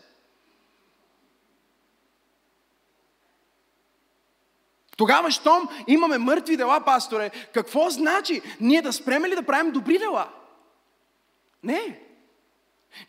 Тогава, 4.98 5.32
щом 5.32 5.70
имаме 5.88 6.18
мъртви 6.18 6.58
дела, 6.58 6.82
пасторе, 6.86 7.32
какво 7.54 7.90
значи? 7.90 8.42
Ние 8.60 8.82
да 8.82 8.94
спреме 8.94 9.30
ли 9.30 9.36
да 9.36 9.44
правим 9.44 9.72
добри 9.72 9.98
дела? 9.98 10.28
Не. 11.64 12.00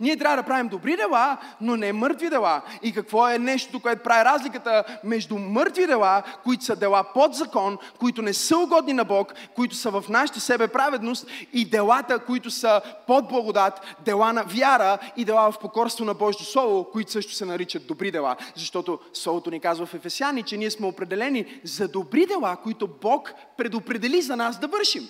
Ние 0.01 0.17
трябва 0.17 0.37
да 0.37 0.43
правим 0.43 0.69
добри 0.69 0.97
дела, 0.97 1.37
но 1.61 1.77
не 1.77 1.93
мъртви 1.93 2.31
дела. 2.31 2.63
И 2.83 2.93
какво 2.93 3.29
е 3.29 3.39
нещо, 3.39 3.81
което 3.81 4.03
прави 4.03 4.25
разликата 4.25 4.85
между 5.05 5.39
мъртви 5.39 5.87
дела, 5.87 6.23
които 6.45 6.65
са 6.65 6.77
дела 6.77 7.05
под 7.15 7.35
закон, 7.35 7.79
които 7.99 8.23
не 8.23 8.33
са 8.33 8.59
угодни 8.59 8.93
на 8.93 9.05
Бог, 9.05 9.35
които 9.55 9.75
са 9.75 9.91
в 9.91 10.05
нашата 10.09 10.41
себе 10.41 10.69
праведност 10.69 11.27
и 11.53 11.65
делата, 11.65 12.19
които 12.19 12.51
са 12.51 12.81
под 13.07 13.29
благодат, 13.29 13.97
дела 14.05 14.33
на 14.33 14.45
вяра 14.45 14.99
и 15.17 15.25
дела 15.25 15.53
в 15.53 15.59
покорство 15.59 16.05
на 16.05 16.15
Божието 16.15 16.45
Слово, 16.45 16.85
които 16.93 17.13
също 17.13 17.33
се 17.33 17.45
наричат 17.45 17.87
добри 17.87 18.11
дела. 18.11 18.37
Защото 18.57 18.99
Словото 19.13 19.51
ни 19.51 19.61
казва 19.61 19.87
в 19.87 19.95
Ефесяни, 19.95 20.43
че 20.43 20.57
ние 20.57 20.71
сме 20.71 20.87
определени 20.87 21.61
за 21.65 21.89
добри 21.89 22.27
дела, 22.27 22.57
които 22.63 22.89
Бог 23.03 23.33
предопредели 23.57 24.23
за 24.23 24.37
нас 24.37 24.59
да 24.59 24.69
вършим. 24.69 25.09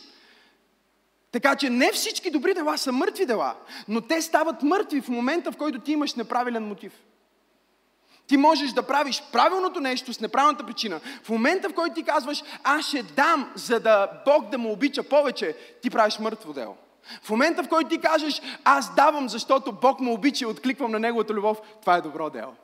Така 1.35 1.57
че 1.57 1.71
не 1.71 1.93
всички 1.93 2.31
добри 2.31 2.55
дела 2.55 2.79
са 2.79 2.93
мъртви 2.93 3.27
дела, 3.27 3.55
но 3.89 4.01
те 4.01 4.23
стават 4.23 4.63
мъртви 4.63 5.01
в 5.01 5.09
момента, 5.09 5.53
в 5.53 5.57
който 5.57 5.79
ти 5.79 5.93
имаш 5.93 6.15
неправилен 6.15 6.69
мотив. 6.69 6.93
Ти 8.27 8.37
можеш 8.37 8.73
да 8.73 8.83
правиш 8.83 9.23
правилното 9.33 9.81
нещо 9.81 10.13
с 10.13 10.21
неправилната 10.21 10.67
причина. 10.67 11.01
В 11.23 11.29
момента, 11.29 11.69
в 11.69 11.75
който 11.75 11.95
ти 11.95 12.03
казваш, 12.03 12.43
аз 12.65 12.87
ще 12.87 13.03
дам, 13.03 13.53
за 13.55 13.81
да 13.81 14.23
Бог 14.25 14.51
да 14.51 14.59
му 14.59 14.73
обича 14.73 15.03
повече, 15.03 15.57
ти 15.83 15.91
правиш 15.91 16.19
мъртво 16.19 16.53
дело. 16.53 16.77
В 17.23 17.31
момента, 17.31 17.63
в 17.63 17.69
който 17.69 17.91
ти 17.91 18.01
кажеш, 18.01 18.43
аз 18.65 18.95
давам, 18.95 19.29
защото 19.29 19.73
Бог 19.73 20.01
му 20.01 20.13
обича 20.13 20.45
и 20.45 20.49
откликвам 20.49 20.91
на 20.91 20.99
Неговата 20.99 21.35
любов, 21.35 21.61
това 21.81 21.97
е 21.97 22.01
добро 22.01 22.31
дело. 22.31 22.55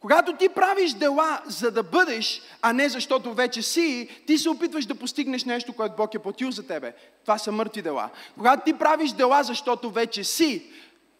Когато 0.00 0.36
ти 0.36 0.48
правиш 0.48 0.92
дела 0.92 1.42
за 1.46 1.70
да 1.70 1.82
бъдеш, 1.82 2.42
а 2.62 2.72
не 2.72 2.88
защото 2.88 3.34
вече 3.34 3.62
си, 3.62 4.08
ти 4.26 4.38
се 4.38 4.50
опитваш 4.50 4.86
да 4.86 4.94
постигнеш 4.94 5.44
нещо, 5.44 5.72
което 5.72 5.96
Бог 5.96 6.14
е 6.14 6.18
платил 6.18 6.50
за 6.50 6.66
тебе. 6.66 6.94
Това 7.22 7.38
са 7.38 7.52
мъртви 7.52 7.82
дела. 7.82 8.10
Когато 8.34 8.62
ти 8.64 8.72
правиш 8.72 9.12
дела, 9.12 9.42
защото 9.42 9.90
вече 9.90 10.24
си, 10.24 10.70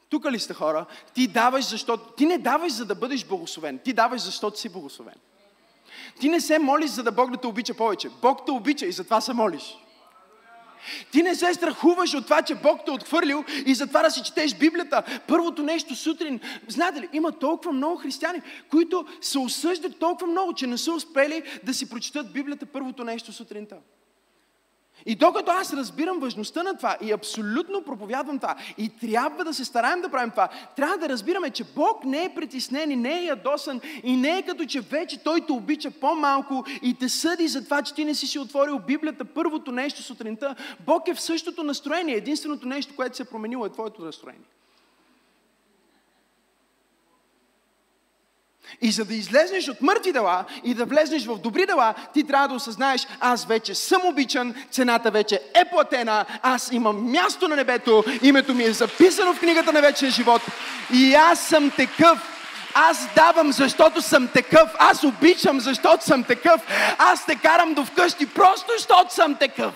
тук 0.08 0.24
ли 0.24 0.38
сте 0.38 0.54
хора? 0.54 0.86
Ти 1.14 1.26
даваш, 1.26 1.64
защото... 1.64 2.12
Ти 2.12 2.26
не 2.26 2.38
даваш, 2.38 2.72
за 2.72 2.84
да 2.84 2.94
бъдеш 2.94 3.24
благословен. 3.24 3.78
Ти 3.78 3.92
даваш, 3.92 4.20
защото 4.20 4.60
си 4.60 4.68
благословен. 4.68 5.14
Ти 6.20 6.28
не 6.28 6.40
се 6.40 6.58
молиш, 6.58 6.90
за 6.90 7.02
да 7.02 7.12
Бог 7.12 7.30
да 7.30 7.36
те 7.36 7.46
обича 7.46 7.74
повече. 7.74 8.10
Бог 8.22 8.46
те 8.46 8.52
обича 8.52 8.86
и 8.86 8.92
затова 8.92 9.20
се 9.20 9.32
молиш. 9.32 9.85
Ти 11.12 11.22
не 11.22 11.34
се 11.34 11.54
страхуваш 11.54 12.14
от 12.14 12.24
това, 12.24 12.42
че 12.42 12.54
Бог 12.54 12.80
те 12.84 12.90
е 12.90 12.94
отхвърлил 12.94 13.44
и 13.66 13.74
затова 13.74 14.02
да 14.02 14.10
си 14.10 14.22
четеш 14.22 14.54
Библията. 14.54 15.02
Първото 15.28 15.62
нещо 15.62 15.94
сутрин. 15.94 16.40
Знаете 16.68 17.00
ли, 17.00 17.08
има 17.12 17.32
толкова 17.32 17.72
много 17.72 17.96
християни, 17.96 18.42
които 18.70 19.06
се 19.20 19.38
осъждат 19.38 19.98
толкова 19.98 20.26
много, 20.26 20.52
че 20.52 20.66
не 20.66 20.78
са 20.78 20.92
успели 20.92 21.42
да 21.64 21.74
си 21.74 21.88
прочитат 21.88 22.32
Библията 22.32 22.66
първото 22.66 23.04
нещо 23.04 23.32
сутринта. 23.32 23.76
И 25.06 25.14
докато 25.14 25.50
аз 25.50 25.72
разбирам 25.72 26.20
важността 26.20 26.62
на 26.62 26.76
това 26.76 26.96
и 27.02 27.12
абсолютно 27.12 27.82
проповядвам 27.82 28.38
това 28.38 28.56
и 28.78 28.88
трябва 28.88 29.44
да 29.44 29.54
се 29.54 29.64
стараем 29.64 30.00
да 30.00 30.08
правим 30.08 30.30
това, 30.30 30.48
трябва 30.76 30.98
да 30.98 31.08
разбираме, 31.08 31.50
че 31.50 31.64
Бог 31.64 32.04
не 32.04 32.24
е 32.24 32.34
притеснен 32.34 32.90
и 32.90 32.96
не 32.96 33.18
е 33.18 33.24
ядосан 33.24 33.80
и 34.02 34.16
не 34.16 34.38
е 34.38 34.42
като 34.42 34.64
че 34.64 34.80
вече 34.80 35.22
Той 35.24 35.40
те 35.40 35.52
обича 35.52 35.90
по-малко 35.90 36.64
и 36.82 36.94
те 36.94 37.08
съди 37.08 37.48
за 37.48 37.64
това, 37.64 37.82
че 37.82 37.94
ти 37.94 38.04
не 38.04 38.14
си 38.14 38.26
си 38.26 38.38
отворил 38.38 38.78
Библията 38.78 39.24
първото 39.24 39.72
нещо 39.72 40.02
сутринта. 40.02 40.54
Бог 40.80 41.08
е 41.08 41.14
в 41.14 41.20
същото 41.20 41.62
настроение. 41.62 42.14
Единственото 42.14 42.68
нещо, 42.68 42.96
което 42.96 43.16
се 43.16 43.22
е 43.22 43.26
променило 43.26 43.66
е 43.66 43.72
твоето 43.72 44.02
настроение. 44.02 44.46
И 48.82 48.90
за 48.90 49.04
да 49.04 49.14
излезнеш 49.14 49.68
от 49.68 49.80
мъртви 49.80 50.12
дела 50.12 50.44
и 50.64 50.74
да 50.74 50.84
влезнеш 50.84 51.26
в 51.26 51.38
добри 51.38 51.66
дела, 51.66 51.94
ти 52.14 52.24
трябва 52.24 52.48
да 52.48 52.54
осъзнаеш, 52.54 53.06
аз 53.20 53.44
вече 53.46 53.74
съм 53.74 54.00
обичан, 54.04 54.54
цената 54.70 55.10
вече 55.10 55.40
е 55.54 55.64
платена, 55.64 56.26
аз 56.42 56.72
имам 56.72 57.10
място 57.10 57.48
на 57.48 57.56
небето, 57.56 58.04
името 58.22 58.54
ми 58.54 58.64
е 58.64 58.72
записано 58.72 59.34
в 59.34 59.40
книгата 59.40 59.72
на 59.72 59.80
вечния 59.80 60.10
живот 60.10 60.42
и 60.94 61.14
аз 61.14 61.40
съм 61.40 61.70
такъв. 61.70 62.32
Аз 62.78 63.08
давам, 63.14 63.52
защото 63.52 64.02
съм 64.02 64.28
такъв. 64.28 64.74
Аз 64.78 65.04
обичам, 65.04 65.60
защото 65.60 66.04
съм 66.04 66.24
такъв. 66.24 66.62
Аз 66.98 67.26
те 67.26 67.36
карам 67.36 67.74
до 67.74 67.84
вкъщи, 67.84 68.26
просто 68.26 68.72
защото 68.76 69.14
съм 69.14 69.34
такъв. 69.34 69.74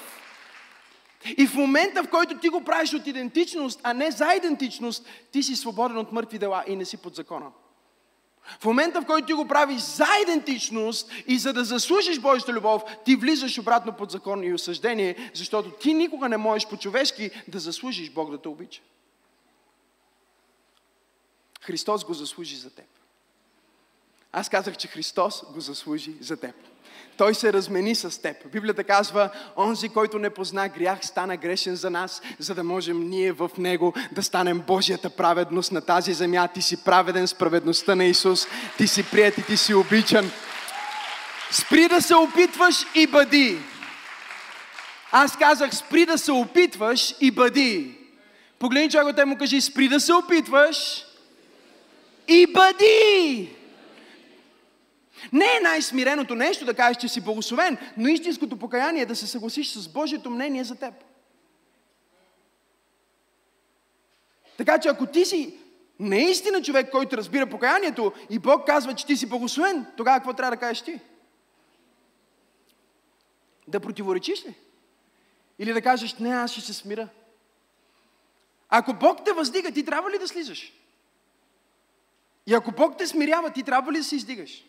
И 1.36 1.46
в 1.46 1.54
момента, 1.54 2.02
в 2.02 2.08
който 2.08 2.38
ти 2.38 2.48
го 2.48 2.64
правиш 2.64 2.94
от 2.94 3.06
идентичност, 3.06 3.80
а 3.82 3.92
не 3.92 4.10
за 4.10 4.34
идентичност, 4.36 5.06
ти 5.32 5.42
си 5.42 5.56
свободен 5.56 5.98
от 5.98 6.12
мъртви 6.12 6.38
дела 6.38 6.64
и 6.66 6.76
не 6.76 6.84
си 6.84 6.96
под 6.96 7.14
закона. 7.14 7.46
В 8.61 8.64
момента, 8.64 9.00
в 9.00 9.07
който 9.07 9.26
ти 9.26 9.33
го 9.33 9.48
правиш 9.48 9.81
за 9.81 10.07
идентичност 10.22 11.12
и 11.26 11.38
за 11.38 11.53
да 11.53 11.64
заслужиш 11.64 12.18
Божията 12.18 12.53
любов, 12.53 12.83
ти 13.05 13.16
влизаш 13.16 13.59
обратно 13.59 13.96
под 13.96 14.11
закон 14.11 14.44
и 14.44 14.55
осъждение, 14.55 15.31
защото 15.35 15.70
ти 15.70 15.94
никога 15.94 16.29
не 16.29 16.37
можеш 16.37 16.68
по-човешки 16.68 17.31
да 17.48 17.59
заслужиш 17.59 18.11
Бог 18.11 18.31
да 18.31 18.38
те 18.38 18.48
обича. 18.48 18.83
Христос 21.61 22.05
го 22.05 22.14
заслужи 22.14 22.57
за 22.57 22.70
теб. 22.70 22.87
Аз 24.33 24.48
казах, 24.48 24.76
че 24.76 24.88
Христос 24.88 25.44
го 25.53 25.61
заслужи 25.61 26.14
за 26.20 26.37
теб. 26.37 26.69
Той 27.20 27.35
се 27.35 27.52
размени 27.52 27.94
с 27.94 28.22
теб. 28.22 28.37
Библията 28.52 28.85
казва, 28.85 29.30
онзи, 29.56 29.88
който 29.88 30.18
не 30.18 30.30
позна 30.30 30.68
грях, 30.68 30.98
стана 31.02 31.37
грешен 31.37 31.76
за 31.76 31.90
нас, 31.90 32.22
за 32.38 32.54
да 32.54 32.64
можем 32.64 33.09
ние 33.09 33.33
в 33.33 33.50
Него 33.59 33.94
да 34.12 34.22
станем 34.22 34.62
Божията 34.66 35.11
праведност 35.11 35.72
на 35.72 35.80
тази 35.80 36.12
земя. 36.12 36.48
Ти 36.48 36.62
си 36.62 36.85
праведен 36.85 37.28
с 37.28 37.35
праведността 37.35 37.94
на 37.94 38.04
Исус. 38.04 38.46
Ти 38.76 38.87
си 38.87 39.11
прият 39.11 39.38
и 39.38 39.42
ти 39.42 39.56
си 39.56 39.74
обичан. 39.74 40.30
Спри 41.50 41.88
да 41.88 42.02
се 42.02 42.14
опитваш 42.14 42.87
и 42.94 43.06
бъди. 43.06 43.59
Аз 45.12 45.37
казах, 45.37 45.74
спри 45.74 46.06
да 46.06 46.18
се 46.18 46.33
опитваш 46.33 47.14
и 47.20 47.30
бъди. 47.30 47.98
Погледни 48.59 48.90
човекът 48.90 49.26
му 49.26 49.38
кажи, 49.38 49.61
спри 49.61 49.88
да 49.88 50.00
се 50.00 50.12
опитваш 50.12 51.04
и 52.28 52.46
бъди. 52.46 53.50
Не 55.33 55.44
е 55.44 55.61
най-смиреното 55.62 56.35
нещо 56.35 56.64
да 56.64 56.74
кажеш, 56.74 56.96
че 56.96 57.09
си 57.09 57.20
благословен, 57.20 57.78
но 57.96 58.09
истинското 58.09 58.56
покаяние 58.56 59.02
е 59.02 59.06
да 59.06 59.16
се 59.16 59.26
съгласиш 59.26 59.68
с 59.72 59.88
Божието 59.88 60.30
мнение 60.30 60.64
за 60.64 60.74
теб. 60.74 60.94
Така 64.56 64.78
че 64.78 64.88
ако 64.88 65.06
ти 65.06 65.24
си 65.24 65.59
наистина 65.98 66.62
човек, 66.62 66.90
който 66.90 67.16
разбира 67.16 67.46
покаянието 67.46 68.12
и 68.30 68.38
Бог 68.38 68.66
казва, 68.66 68.94
че 68.94 69.06
ти 69.06 69.16
си 69.16 69.28
благословен, 69.28 69.87
тогава 69.96 70.18
какво 70.18 70.33
трябва 70.33 70.56
да 70.56 70.61
кажеш 70.61 70.83
ти? 70.83 71.00
Да 73.68 73.80
противоречиш 73.80 74.46
ли? 74.46 74.54
Или 75.59 75.72
да 75.72 75.83
кажеш, 75.83 76.14
не, 76.14 76.30
аз 76.30 76.52
ще 76.52 76.61
се 76.61 76.72
смира. 76.72 77.09
Ако 78.68 78.94
Бог 78.94 79.24
те 79.24 79.33
въздига, 79.33 79.72
ти 79.72 79.85
трябва 79.85 80.11
ли 80.11 80.18
да 80.18 80.28
слизаш? 80.28 80.72
И 82.46 82.54
ако 82.54 82.72
Бог 82.72 82.98
те 82.98 83.06
смирява, 83.06 83.50
ти 83.50 83.62
трябва 83.62 83.92
ли 83.92 83.96
да 83.96 84.04
се 84.04 84.16
издигаш? 84.16 84.64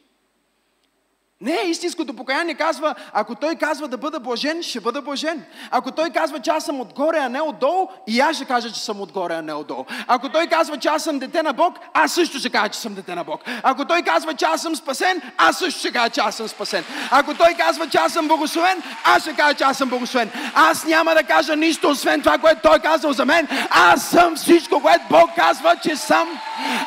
Не, 1.42 1.58
истинското 1.66 2.14
покаяние 2.14 2.54
казва, 2.54 2.96
ако 3.14 3.36
той 3.36 3.56
казва 3.56 3.88
да 3.88 3.98
бъда 3.98 4.20
блажен, 4.20 4.64
ще 4.64 4.80
бъда 4.80 5.02
блажен. 5.02 5.44
Ако 5.72 5.92
той 5.92 6.10
казва, 6.10 6.40
че 6.40 6.50
аз 6.50 6.66
съм 6.66 6.80
отгоре, 6.82 7.18
а 7.18 7.30
не 7.30 7.42
отдолу, 7.42 7.88
и 8.08 8.20
аз 8.20 8.36
ще 8.36 8.46
кажа, 8.46 8.72
че 8.72 8.80
съм 8.82 9.02
отгоре, 9.02 9.34
а 9.34 9.42
не 9.42 9.54
отдолу. 9.54 9.86
Ако 10.08 10.30
той 10.30 10.48
казва, 10.48 10.78
че 10.78 10.88
аз 10.88 11.04
съм 11.04 11.20
дете 11.20 11.44
на 11.44 11.54
Бог, 11.54 11.80
аз 11.94 12.14
също 12.14 12.40
ще 12.40 12.50
кажа, 12.50 12.70
че 12.70 12.80
съм 12.80 12.94
дете 12.94 13.16
на 13.16 13.24
Бог. 13.24 13.42
Ако 13.64 13.86
той 13.86 14.02
казва, 14.02 14.34
че 14.34 14.46
аз 14.46 14.62
съм 14.62 14.76
спасен, 14.76 15.22
аз 15.38 15.58
също 15.58 15.80
ще 15.80 15.92
кажа, 15.92 16.10
че 16.10 16.22
аз 16.22 16.36
съм 16.36 16.48
спасен. 16.48 16.84
Ако 17.12 17.34
той 17.34 17.54
казва, 17.54 17.90
че 17.90 17.98
аз 17.98 18.14
съм 18.14 18.28
благословен, 18.28 18.84
аз 19.04 19.22
ще 19.22 19.34
кажа, 19.34 19.54
че 19.54 19.64
аз 19.64 19.78
съм 19.78 19.90
благословен. 19.90 20.32
Аз 20.56 20.86
няма 20.86 21.14
да 21.14 21.24
кажа 21.24 21.56
нищо, 21.56 21.90
освен 21.90 22.22
това, 22.22 22.38
което 22.38 22.62
той 22.62 22.80
казал 22.80 23.14
за 23.14 23.26
мен. 23.26 23.48
Аз 23.70 24.10
съм 24.10 24.36
всичко, 24.36 24.82
което 24.82 25.04
Бог 25.10 25.30
казва, 25.36 25.76
че 25.84 25.96
съм. 25.96 26.28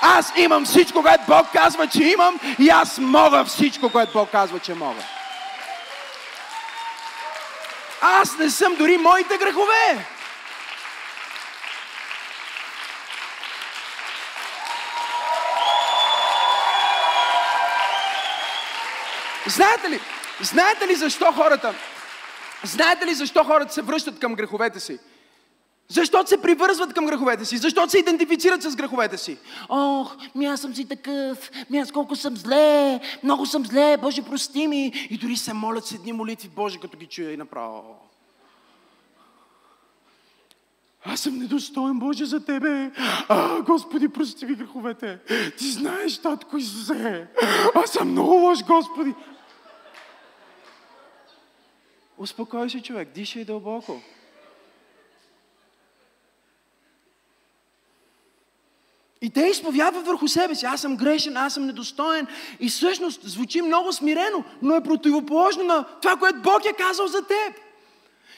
Аз 0.02 0.32
имам 0.36 0.64
всичко, 0.64 1.02
което 1.02 1.24
Бог 1.28 1.46
казва, 1.52 1.86
че 1.86 2.04
имам. 2.04 2.40
И 2.58 2.68
аз 2.68 2.98
мога 2.98 3.44
всичко, 3.44 3.88
което 3.88 4.12
Бог 4.12 4.30
казва 4.30 4.43
казва, 4.44 4.58
че 4.58 4.74
мога. 4.74 5.02
Аз 8.00 8.38
не 8.38 8.50
съм 8.50 8.74
дори 8.74 8.98
моите 8.98 9.38
грехове. 9.38 10.06
Знаете 19.46 19.90
ли, 19.90 20.00
знаете 20.40 20.88
ли 20.88 20.94
защо 20.94 21.32
хората, 21.32 21.74
знаете 22.62 23.06
ли 23.06 23.14
защо 23.14 23.44
хората 23.44 23.72
се 23.72 23.82
връщат 23.82 24.20
към 24.20 24.34
греховете 24.34 24.80
си? 24.80 24.98
Защото 25.88 26.28
се 26.28 26.42
привързват 26.42 26.94
към 26.94 27.06
греховете 27.06 27.44
си, 27.44 27.56
защото 27.56 27.90
се 27.90 27.98
идентифицират 27.98 28.62
с 28.62 28.76
греховете 28.76 29.18
си. 29.18 29.38
Ох, 29.68 30.16
ми 30.34 30.46
аз 30.46 30.60
съм 30.60 30.74
си 30.74 30.88
такъв, 30.88 31.50
ми 31.70 31.78
аз 31.78 31.92
колко 31.92 32.16
съм 32.16 32.36
зле, 32.36 33.00
много 33.22 33.46
съм 33.46 33.66
зле, 33.66 33.96
Боже 33.96 34.22
прости 34.22 34.66
ми. 34.66 34.92
И 35.10 35.18
дори 35.18 35.36
се 35.36 35.52
молят 35.52 35.86
с 35.86 35.92
едни 35.92 36.12
молитви, 36.12 36.48
Боже, 36.48 36.78
като 36.78 36.96
ги 36.96 37.06
чуя 37.06 37.32
и 37.32 37.36
направо. 37.36 37.96
Аз 41.04 41.20
съм 41.20 41.38
недостоен, 41.38 41.98
Боже, 41.98 42.24
за 42.24 42.44
Тебе. 42.44 42.90
А, 43.28 43.62
Господи, 43.62 44.08
прости 44.08 44.46
ми 44.46 44.54
греховете. 44.54 45.18
Ти 45.58 45.70
знаеш, 45.70 46.18
Татко 46.18 46.56
Исусе. 46.56 47.26
Аз 47.74 47.90
съм 47.90 48.10
много 48.10 48.32
лош, 48.32 48.64
Господи. 48.64 49.14
Успокой 52.18 52.70
се, 52.70 52.82
човек, 52.82 53.08
дишай 53.14 53.44
дълбоко. 53.44 54.00
И 59.22 59.30
те 59.30 59.40
изповядват 59.40 60.06
върху 60.06 60.28
себе 60.28 60.54
си. 60.54 60.66
Аз 60.66 60.80
съм 60.80 60.96
грешен, 60.96 61.36
аз 61.36 61.54
съм 61.54 61.66
недостоен. 61.66 62.26
И 62.60 62.68
всъщност 62.68 63.20
звучи 63.22 63.62
много 63.62 63.92
смирено, 63.92 64.44
но 64.62 64.74
е 64.74 64.82
противоположно 64.82 65.64
на 65.64 65.84
това, 66.02 66.16
което 66.16 66.38
Бог 66.38 66.64
е 66.64 66.72
казал 66.72 67.06
за 67.06 67.22
теб. 67.22 67.63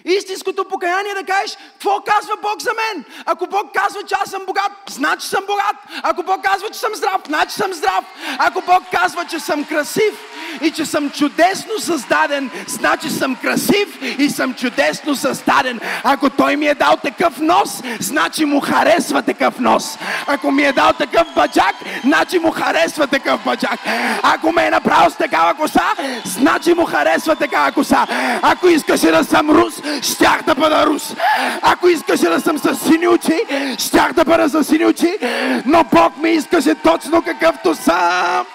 Истинското 0.04 0.64
покаяние 0.64 1.14
да 1.14 1.24
кажеш, 1.32 1.56
какво 1.72 2.00
казва 2.00 2.34
Бог 2.42 2.62
за 2.62 2.70
мен? 2.70 3.04
Ако 3.26 3.46
Бог 3.46 3.74
казва, 3.74 4.02
че 4.02 4.14
аз 4.24 4.30
съм 4.30 4.42
богат, 4.46 4.72
значи 4.90 5.28
съм 5.28 5.44
богат. 5.46 5.76
Ако 6.02 6.22
Бог 6.22 6.42
казва, 6.42 6.70
че 6.70 6.78
съм 6.78 6.94
здрав, 6.94 7.20
значи 7.26 7.54
съм 7.54 7.72
здрав. 7.72 8.04
Ако 8.38 8.60
Бог 8.60 8.82
казва, 8.92 9.24
че 9.24 9.40
съм 9.40 9.64
красив 9.64 10.14
и 10.62 10.70
че 10.70 10.86
съм 10.86 11.10
чудесно 11.10 11.78
създаден, 11.78 12.50
значи 12.66 13.10
съм 13.10 13.36
красив 13.36 14.18
и 14.18 14.30
съм 14.30 14.54
чудесно 14.54 15.16
създаден. 15.16 15.80
Ако 16.04 16.30
Той 16.30 16.56
ми 16.56 16.66
е 16.66 16.74
дал 16.74 16.96
такъв 16.96 17.38
нос, 17.40 17.82
значи 18.00 18.44
му 18.44 18.60
харесва 18.60 19.22
такъв 19.22 19.58
нос. 19.58 19.98
Ако 20.26 20.50
ми 20.50 20.62
е 20.62 20.72
дал 20.72 20.92
такъв 20.92 21.26
баджак, 21.34 21.74
значи 22.04 22.38
му 22.38 22.50
харесва 22.50 23.06
такъв 23.06 23.44
баджак. 23.44 23.80
Ако 24.22 24.52
ме 24.52 24.66
е 24.66 24.70
направил 24.70 25.10
с 25.10 25.16
такава 25.16 25.54
коса, 25.54 25.90
значи 26.24 26.74
му 26.74 26.84
харесва 26.84 27.36
такава 27.36 27.72
коса. 27.72 28.06
Ако 28.42 28.68
искаше 28.68 29.10
да 29.10 29.24
съм 29.24 29.50
рус, 29.50 29.74
щях 30.02 30.42
да 30.42 30.54
бъда 30.54 30.86
рус. 30.86 31.14
Ако 31.62 31.88
искаше 31.88 32.28
да 32.28 32.40
съм 32.40 32.58
с 32.58 32.74
сини 32.74 33.08
очи, 33.08 33.40
щях 33.78 34.12
да 34.12 34.24
бъда 34.24 34.48
с 34.48 34.64
сини 34.64 34.86
очи, 34.86 35.18
но 35.66 35.84
Бог 35.84 36.16
ми 36.16 36.30
искаше 36.30 36.74
точно 36.74 37.22
какъвто 37.22 37.74
съм. 37.74 38.46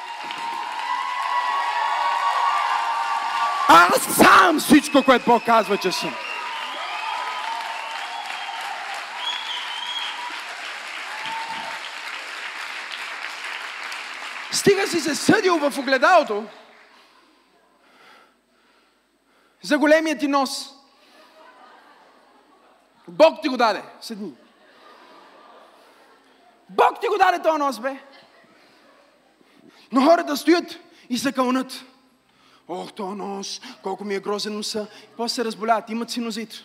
Аз 3.67 4.15
сам 4.15 4.59
всичко, 4.59 5.03
което 5.03 5.25
Бог 5.25 5.45
казва, 5.45 5.77
че 5.77 5.91
съм. 5.91 6.13
Стига 14.51 14.87
си 14.87 14.99
се 14.99 15.15
съдил 15.15 15.57
в 15.57 15.77
огледалото 15.77 16.43
за 19.61 19.77
големия 19.77 20.17
ти 20.17 20.27
нос. 20.27 20.80
Бог 23.11 23.41
ти 23.41 23.49
го 23.49 23.57
даде. 23.57 23.83
Седни. 24.01 24.33
Бог 26.69 27.01
ти 27.01 27.07
го 27.07 27.17
даде 27.17 27.43
този 27.43 27.59
нос, 27.59 27.79
бе. 27.79 27.99
Но 29.91 30.01
хората 30.01 30.37
стоят 30.37 30.79
и 31.09 31.17
се 31.17 31.31
кълнат. 31.31 31.83
Ох, 32.67 32.93
този 32.93 33.15
нос, 33.15 33.61
колко 33.83 34.03
ми 34.03 34.15
е 34.15 34.19
грозен 34.19 34.55
носа. 34.55 34.87
После 35.17 35.35
се 35.35 35.45
разболяват, 35.45 35.89
имат 35.89 36.09
синозит. 36.09 36.63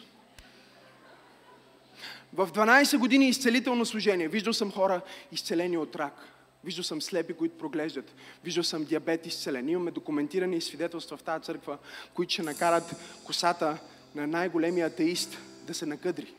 В 2.33 2.49
12 2.53 2.99
години 2.99 3.29
изцелително 3.29 3.87
служение 3.87 4.29
виждал 4.29 4.53
съм 4.53 4.73
хора 4.73 5.01
изцелени 5.33 5.79
от 5.79 5.97
рак. 5.97 6.29
Виждал 6.65 6.85
съм 6.85 7.03
слепи, 7.03 7.33
които 7.33 7.59
проглеждат. 7.59 8.15
Виждал 8.45 8.65
съм 8.65 8.85
диабет 8.85 9.27
изцелен. 9.27 9.69
Имаме 9.69 9.91
документирани 9.91 10.61
свидетелства 10.61 11.17
в 11.17 11.23
тази 11.23 11.45
църква, 11.45 11.79
които 12.15 12.33
ще 12.33 12.43
накарат 12.43 12.97
косата 13.25 13.79
на 14.15 14.27
най-големия 14.27 14.87
атеист 14.87 15.39
да 15.67 15.75
се 15.75 15.87
накъдри. 15.87 16.35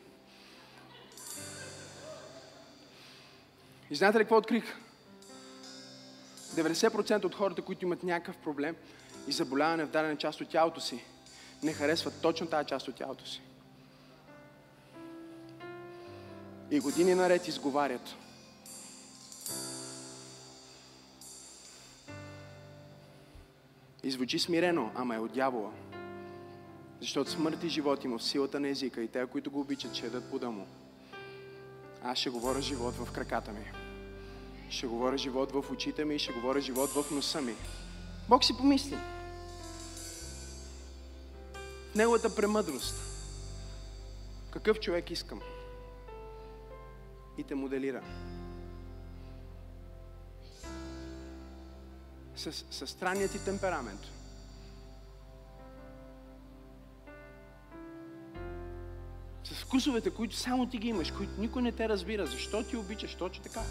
И 3.90 3.94
знаете 3.94 4.18
ли 4.18 4.22
какво 4.22 4.36
открих? 4.36 4.64
90% 6.54 7.24
от 7.24 7.34
хората, 7.34 7.62
които 7.62 7.84
имат 7.84 8.02
някакъв 8.02 8.36
проблем 8.36 8.76
и 9.28 9.32
заболяване 9.32 9.84
в 9.84 9.90
дадена 9.90 10.16
част 10.16 10.40
от 10.40 10.48
тялото 10.48 10.80
си, 10.80 11.04
не 11.62 11.72
харесват 11.72 12.20
точно 12.22 12.46
тази 12.46 12.68
част 12.68 12.88
от 12.88 12.94
тялото 12.94 13.26
си. 13.26 13.42
И 16.70 16.80
години 16.80 17.14
наред 17.14 17.48
изговарят. 17.48 18.14
И 24.02 24.10
звучи 24.10 24.38
смирено, 24.38 24.92
ама 24.94 25.14
е 25.14 25.18
от 25.18 25.32
дявола. 25.32 25.70
Защото 27.00 27.30
смърт 27.30 27.64
и 27.64 27.68
живот 27.68 28.04
има 28.04 28.18
в 28.18 28.22
силата 28.22 28.60
на 28.60 28.68
езика 28.68 29.02
и 29.02 29.08
те, 29.08 29.26
които 29.26 29.50
го 29.50 29.60
обичат, 29.60 29.94
ще 29.94 30.06
ядат 30.06 30.30
плода 30.30 30.50
му. 30.50 30.66
Аз 32.02 32.18
ще 32.18 32.30
говоря 32.30 32.60
живот 32.60 32.94
в 32.94 33.12
краката 33.12 33.52
ми. 33.52 33.72
Ще 34.70 34.86
говоря 34.86 35.18
живот 35.18 35.52
в 35.52 35.64
очите 35.72 36.04
ми 36.04 36.14
и 36.14 36.18
ще 36.18 36.32
говоря 36.32 36.60
живот 36.60 36.90
в 36.90 37.10
носа 37.10 37.40
ми. 37.40 37.54
Бог 38.28 38.44
си 38.44 38.56
помисли. 38.56 38.96
Неговата 41.94 42.34
премъдрост. 42.34 42.94
Какъв 44.50 44.80
човек 44.80 45.10
искам? 45.10 45.40
И 47.38 47.44
те 47.44 47.54
моделира. 47.54 48.02
С, 52.36 52.52
с 52.70 52.86
странният 52.86 53.32
ти 53.32 53.44
темперамент. 53.44 54.17
Вкусовете, 59.68 60.10
които 60.10 60.36
само 60.36 60.66
ти 60.66 60.78
ги 60.78 60.88
имаш, 60.88 61.10
които 61.10 61.40
никой 61.40 61.62
не 61.62 61.72
те 61.72 61.88
разбира. 61.88 62.26
Защо 62.26 62.62
ти 62.62 62.76
обичаш 62.76 63.14
точно 63.14 63.42
така? 63.42 63.62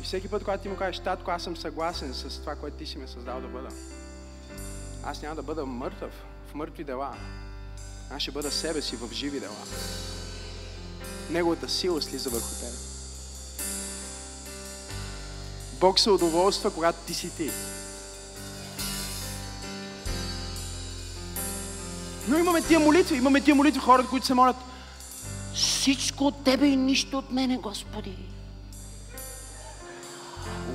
И 0.00 0.02
всеки 0.02 0.28
път, 0.28 0.44
когато 0.44 0.62
ти 0.62 0.68
му 0.68 0.76
кажеш, 0.76 0.98
татко, 0.98 1.30
аз 1.30 1.42
съм 1.42 1.56
съгласен 1.56 2.14
с 2.14 2.40
това, 2.40 2.56
което 2.56 2.76
ти 2.76 2.86
си 2.86 2.98
ме 2.98 3.08
създал 3.08 3.40
да 3.40 3.48
бъда. 3.48 3.68
Аз 5.04 5.22
няма 5.22 5.34
да 5.34 5.42
бъда 5.42 5.66
мъртъв 5.66 6.12
в 6.50 6.54
мъртви 6.54 6.84
дела. 6.84 7.16
Аз 8.10 8.22
ще 8.22 8.30
бъда 8.30 8.50
себе 8.50 8.82
си 8.82 8.96
в 8.96 9.12
живи 9.12 9.40
дела. 9.40 9.64
Неговата 11.30 11.68
сила 11.68 12.02
слиза 12.02 12.30
върху 12.30 12.54
теб. 12.60 12.74
Бог 15.80 15.98
се 15.98 16.10
удоволства, 16.10 16.74
когато 16.74 16.98
ти 17.06 17.14
си 17.14 17.36
ти. 17.36 17.50
Но 22.28 22.38
имаме 22.38 22.62
тия 22.62 22.80
молитви, 22.80 23.16
имаме 23.16 23.40
тия 23.40 23.54
молитви, 23.54 23.80
хората, 23.80 24.08
които 24.08 24.26
се 24.26 24.34
молят. 24.34 24.56
Всичко 25.54 26.24
от 26.24 26.44
Тебе 26.44 26.66
и 26.66 26.76
нищо 26.76 27.18
от 27.18 27.30
мене, 27.30 27.56
Господи. 27.56 28.18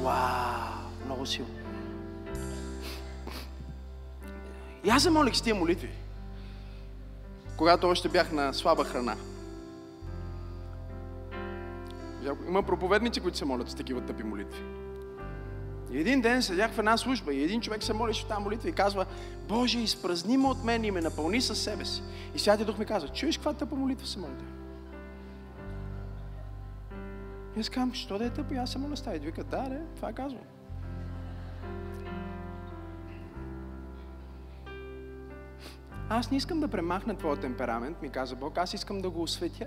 Вау, 0.01 0.91
много 1.05 1.25
силно. 1.25 1.49
И 4.83 4.89
аз 4.89 5.03
се 5.03 5.09
молих 5.09 5.35
с 5.35 5.41
тия 5.41 5.55
молитви, 5.55 5.89
когато 7.57 7.87
още 7.87 8.09
бях 8.09 8.31
на 8.31 8.53
слаба 8.53 8.83
храна. 8.83 9.15
Има 12.47 12.63
проповедници, 12.63 13.19
които 13.19 13.37
се 13.37 13.45
молят 13.45 13.69
с 13.69 13.75
такива 13.75 14.01
тъпи 14.01 14.23
молитви. 14.23 14.61
И 15.91 15.99
един 15.99 16.21
ден 16.21 16.41
седях 16.41 16.71
в 16.71 16.79
една 16.79 16.97
служба 16.97 17.33
и 17.33 17.43
един 17.43 17.61
човек 17.61 17.83
се 17.83 17.93
молеше 17.93 18.25
в 18.25 18.27
тази 18.27 18.43
молитва 18.43 18.69
и 18.69 18.73
казва, 18.73 19.05
Боже, 19.47 19.79
изпразни 19.79 20.37
ме 20.37 20.47
от 20.47 20.63
мен 20.63 20.83
и 20.83 20.91
ме 20.91 21.01
напълни 21.01 21.41
със 21.41 21.59
себе 21.59 21.85
си. 21.85 22.03
И 22.35 22.39
Святия 22.39 22.65
Дух 22.65 22.77
ми 22.77 22.85
казва, 22.85 23.09
чуеш 23.09 23.37
каква 23.37 23.53
тъпа 23.53 23.75
молитва 23.75 24.07
се 24.07 24.19
молите? 24.19 24.45
И 27.57 27.59
аз 27.59 27.69
казвам, 27.69 27.93
що 27.93 28.17
да 28.17 28.25
е 28.25 28.29
тъпо? 28.29 28.53
И 28.53 28.57
аз 28.57 28.71
се 28.71 28.77
моля 28.77 28.97
с 28.97 29.11
Вика, 29.11 29.43
да, 29.43 29.61
да, 29.61 29.79
това 29.95 30.13
казвам. 30.13 30.41
Аз 36.09 36.31
не 36.31 36.37
искам 36.37 36.59
да 36.59 36.67
премахна 36.67 37.17
твоя 37.17 37.39
темперамент, 37.39 38.01
ми 38.01 38.09
каза 38.09 38.35
Бог, 38.35 38.57
аз 38.57 38.73
искам 38.73 39.01
да 39.01 39.09
го 39.09 39.21
осветя. 39.21 39.65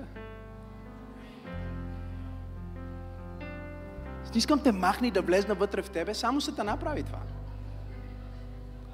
Искам 4.38 4.62
те 4.62 4.72
махни 4.72 5.10
да 5.10 5.22
влезна 5.22 5.54
вътре 5.54 5.82
в 5.82 5.90
тебе, 5.90 6.14
само 6.14 6.40
Сатана 6.40 6.76
прави 6.76 7.02
това. 7.02 7.18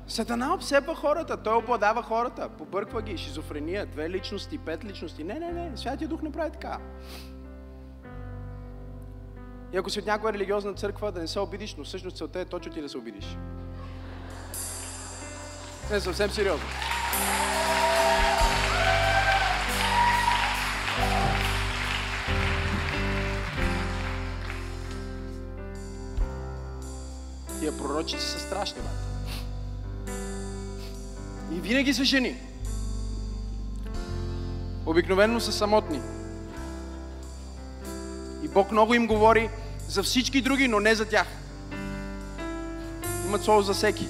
Сатана 0.09 0.55
обсепа 0.55 0.94
хората, 0.94 1.37
той 1.37 1.57
обладава 1.57 2.03
хората, 2.03 2.49
побърква 2.49 3.03
ги, 3.03 3.18
шизофрения, 3.18 3.87
две 3.87 4.11
личности, 4.11 4.59
пет 4.59 4.85
личности. 4.85 5.25
Не, 5.25 5.35
не, 5.35 5.53
не, 5.53 5.77
Святия 5.77 6.09
Дух 6.09 6.22
не 6.22 6.33
прави 6.33 6.51
така. 6.51 6.79
И 9.72 9.77
ако 9.77 9.90
си 9.90 9.99
от 9.99 10.07
някоя 10.07 10.33
религиозна 10.33 10.75
църква, 10.75 11.12
да 11.12 11.20
не 11.20 11.27
се 11.27 11.40
обидиш, 11.40 11.75
но 11.75 11.85
всъщност 11.85 12.16
целта 12.16 12.40
е 12.40 12.44
точно 12.44 12.72
ти 12.72 12.83
да 12.83 12.88
се 12.88 12.99
обидиш. 12.99 13.37
Не, 15.91 16.01
съвсем 16.01 16.30
сериозно. 16.30 16.66
Тия 27.67 27.79
пророчици 27.79 28.27
са 28.27 28.39
страшни, 28.39 28.83
брат. 28.83 30.14
И 31.53 31.61
винаги 31.61 31.95
са 31.95 32.05
жени. 32.05 32.37
Обикновено 34.87 35.41
са 35.41 35.53
самотни. 35.53 36.01
И 38.43 38.49
Бог 38.49 38.73
много 38.73 38.95
им 38.95 39.07
говори 39.07 39.51
за 39.89 40.03
всички 40.03 40.41
други, 40.41 40.69
но 40.69 40.81
не 40.81 40.95
за 40.95 41.09
тях. 41.09 41.27
Имат 43.27 43.45
слово 43.45 43.62
за 43.62 43.75
всеки. 43.75 44.09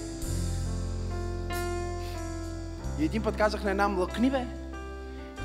И 2.98 3.04
един 3.04 3.22
път 3.22 3.36
казах 3.36 3.64
на 3.64 3.70
една 3.70 3.88
млъкни, 3.88 4.30
бе. 4.30 4.46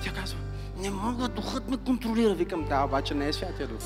Тя 0.03 0.13
казва, 0.13 0.37
Не 0.77 0.89
мога, 0.89 1.27
духът 1.27 1.69
ме 1.69 1.77
контролира. 1.77 2.33
Викам, 2.33 2.65
да, 2.65 2.83
обаче 2.83 3.13
не 3.13 3.27
е 3.27 3.33
Святия 3.33 3.67
Дух. 3.67 3.81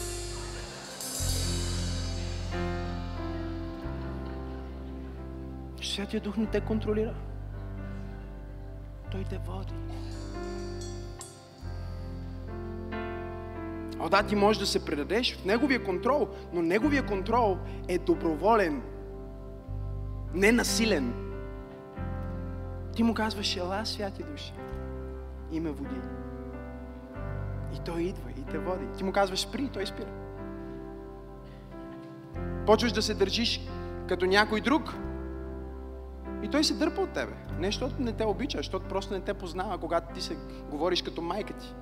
Святия 5.95 6.21
Дух 6.21 6.37
не 6.37 6.45
те 6.45 6.61
контролира. 6.61 7.13
Той 9.11 9.23
те 9.23 9.37
води. 9.37 9.73
О, 13.99 14.09
да, 14.09 14.23
ти 14.23 14.35
можеш 14.35 14.59
да 14.59 14.65
се 14.65 14.85
предадеш 14.85 15.37
в 15.37 15.45
Неговия 15.45 15.83
контрол, 15.83 16.27
но 16.53 16.61
Неговия 16.61 17.05
контрол 17.05 17.57
е 17.87 17.97
доброволен, 17.97 18.81
не 20.33 20.51
насилен. 20.51 21.13
Ти 22.95 23.03
му 23.03 23.13
казваш, 23.13 23.57
ела, 23.57 23.85
святи 23.85 24.23
души, 24.23 24.53
и 25.51 25.59
ме 25.59 25.71
води. 25.71 26.01
И 27.75 27.79
той 27.85 28.01
идва 28.01 28.29
и 28.31 28.43
те 28.43 28.57
води. 28.57 28.85
Ти 28.97 29.03
му 29.03 29.11
казваш, 29.11 29.39
спри, 29.39 29.63
и 29.63 29.69
той 29.69 29.85
спира. 29.85 30.11
Почваш 32.65 32.91
да 32.91 33.01
се 33.01 33.13
държиш 33.13 33.61
като 34.07 34.25
някой 34.25 34.61
друг, 34.61 34.95
и 36.43 36.49
той 36.51 36.63
се 36.63 36.73
дърпа 36.73 37.01
от 37.01 37.09
тебе. 37.09 37.33
Не 37.59 37.67
защото 37.67 37.95
не 37.99 38.13
те 38.13 38.25
обича, 38.25 38.57
защото 38.57 38.87
просто 38.87 39.13
не 39.13 39.19
те 39.19 39.33
познава, 39.33 39.77
когато 39.77 40.13
ти 40.13 40.21
се 40.21 40.37
говориш 40.69 41.01
като 41.01 41.21
майка 41.21 41.53
ти. 41.53 41.73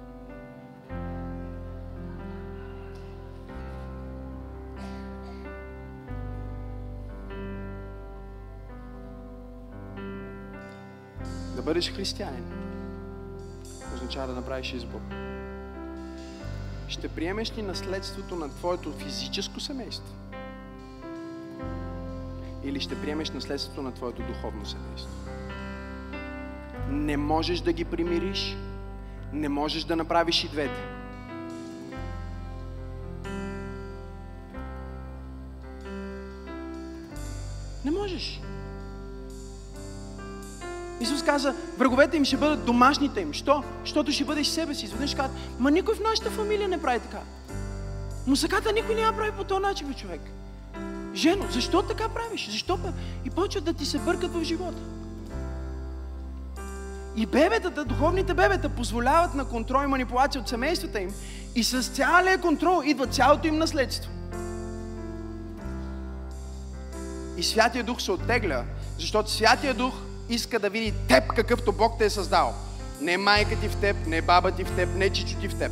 Да 11.55 11.61
бъдеш 11.61 11.93
християнин 11.93 12.63
означава 13.95 14.27
да 14.27 14.33
направиш 14.33 14.73
избор. 14.73 14.99
Ще 16.87 17.07
приемеш 17.07 17.57
ли 17.57 17.61
наследството 17.61 18.35
на 18.35 18.49
твоето 18.49 18.91
физическо 18.91 19.59
семейство? 19.59 20.22
Или 22.63 22.79
ще 22.79 23.01
приемеш 23.01 23.29
наследството 23.29 23.81
на 23.81 23.91
твоето 23.91 24.21
духовно 24.21 24.65
семейство? 24.65 25.11
Не 26.89 27.17
можеш 27.17 27.59
да 27.59 27.73
ги 27.73 27.85
примириш, 27.85 28.57
не 29.33 29.49
можеш 29.49 29.83
да 29.83 29.95
направиш 29.95 30.43
и 30.43 30.47
двете. 30.47 30.81
Не 37.85 37.91
можеш. 37.91 38.41
Исус 41.01 41.23
каза, 41.23 41.55
враговете 41.77 42.17
им 42.17 42.25
ще 42.25 42.37
бъдат 42.37 42.65
домашните 42.65 43.21
им. 43.21 43.33
Що? 43.33 43.63
Защото 43.81 44.11
ще 44.11 44.25
бъдеш 44.25 44.47
себе 44.47 44.75
си. 44.75 44.85
Изведнъж 44.85 45.15
кажат, 45.15 45.31
ма 45.59 45.71
никой 45.71 45.95
в 45.95 45.99
нашата 45.99 46.29
фамилия 46.29 46.67
не 46.67 46.81
прави 46.81 46.99
така. 46.99 47.19
Мусаката 48.27 48.73
никой 48.73 48.95
няма 48.95 49.17
прави 49.17 49.31
по 49.31 49.43
този 49.43 49.61
начин, 49.61 49.87
бе, 49.87 49.93
човек. 49.93 50.21
Жено, 51.15 51.45
защо 51.51 51.81
така 51.81 52.09
правиш? 52.09 52.49
Защо? 52.51 52.79
И 53.25 53.29
почват 53.29 53.63
да 53.63 53.73
ти 53.73 53.85
се 53.85 53.99
бъркат 53.99 54.33
в 54.33 54.43
живота. 54.43 54.81
И 57.15 57.25
бебетата, 57.25 57.85
духовните 57.85 58.33
бебета, 58.33 58.69
позволяват 58.69 59.33
на 59.33 59.45
контрол 59.45 59.83
и 59.83 59.87
манипулация 59.87 60.41
от 60.41 60.49
семействата 60.49 61.01
им. 61.01 61.13
И 61.55 61.63
с 61.63 61.83
цялия 61.83 62.41
контрол 62.41 62.81
идва 62.85 63.07
цялото 63.07 63.47
им 63.47 63.57
наследство. 63.57 64.11
И 67.37 67.43
Святия 67.43 67.83
Дух 67.83 68.01
се 68.01 68.11
оттегля, 68.11 68.63
защото 68.99 69.31
Святия 69.31 69.73
Дух 69.73 69.93
иска 70.29 70.59
да 70.59 70.69
види 70.69 70.93
теб 71.07 71.27
какъвто 71.27 71.71
Бог 71.71 71.97
те 71.99 72.05
е 72.05 72.09
създал. 72.09 72.53
Не 73.01 73.17
майка 73.17 73.59
ти 73.59 73.67
в 73.67 73.75
теб, 73.75 74.07
не 74.07 74.21
баба 74.21 74.51
ти 74.51 74.63
в 74.63 74.75
теб, 74.75 74.89
не 74.95 75.09
чичо 75.09 75.39
ти 75.39 75.47
в 75.47 75.59
теб. 75.59 75.71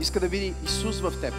Иска 0.00 0.20
да 0.20 0.28
види 0.28 0.54
Исус 0.64 1.00
в 1.00 1.20
теб. 1.20 1.34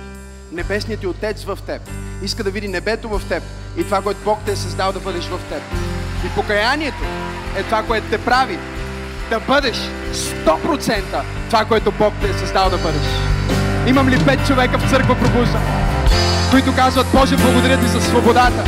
Небесният 0.52 1.00
ти 1.00 1.08
Отец 1.08 1.44
в 1.44 1.60
теб. 1.66 1.82
Иска 2.24 2.44
да 2.44 2.52
види 2.52 2.68
небето 2.68 3.10
в 3.10 3.22
теб. 3.30 3.44
И 3.78 3.84
това, 3.84 4.02
което 4.02 4.20
Бог 4.24 4.40
те 4.46 4.52
е 4.52 4.56
създал 4.56 4.92
да 4.92 5.00
бъдеш 5.00 5.26
в 5.26 5.40
теб. 5.50 5.62
И 6.26 6.30
покаянието 6.36 7.04
е 7.58 7.64
това, 7.64 7.84
което 7.84 8.08
те 8.10 8.18
прави 8.18 8.60
да 9.30 9.40
бъдеш 9.40 9.78
100% 10.46 11.02
това, 11.50 11.66
което 11.66 11.92
Бог 11.92 12.14
те 12.22 12.30
е 12.30 12.34
създал 12.34 12.70
да 12.70 12.78
бъдеш. 12.78 13.08
Имам 13.88 14.10
ли 14.10 14.26
пет 14.26 14.48
човека 14.48 14.78
в 14.78 14.90
църква 14.90 15.16
пробужда, 15.16 15.60
които 16.52 16.76
казват, 16.76 17.08
Боже, 17.14 17.36
благодаря 17.36 17.78
ти 17.78 17.88
за 17.88 18.02
свободата. 18.02 18.64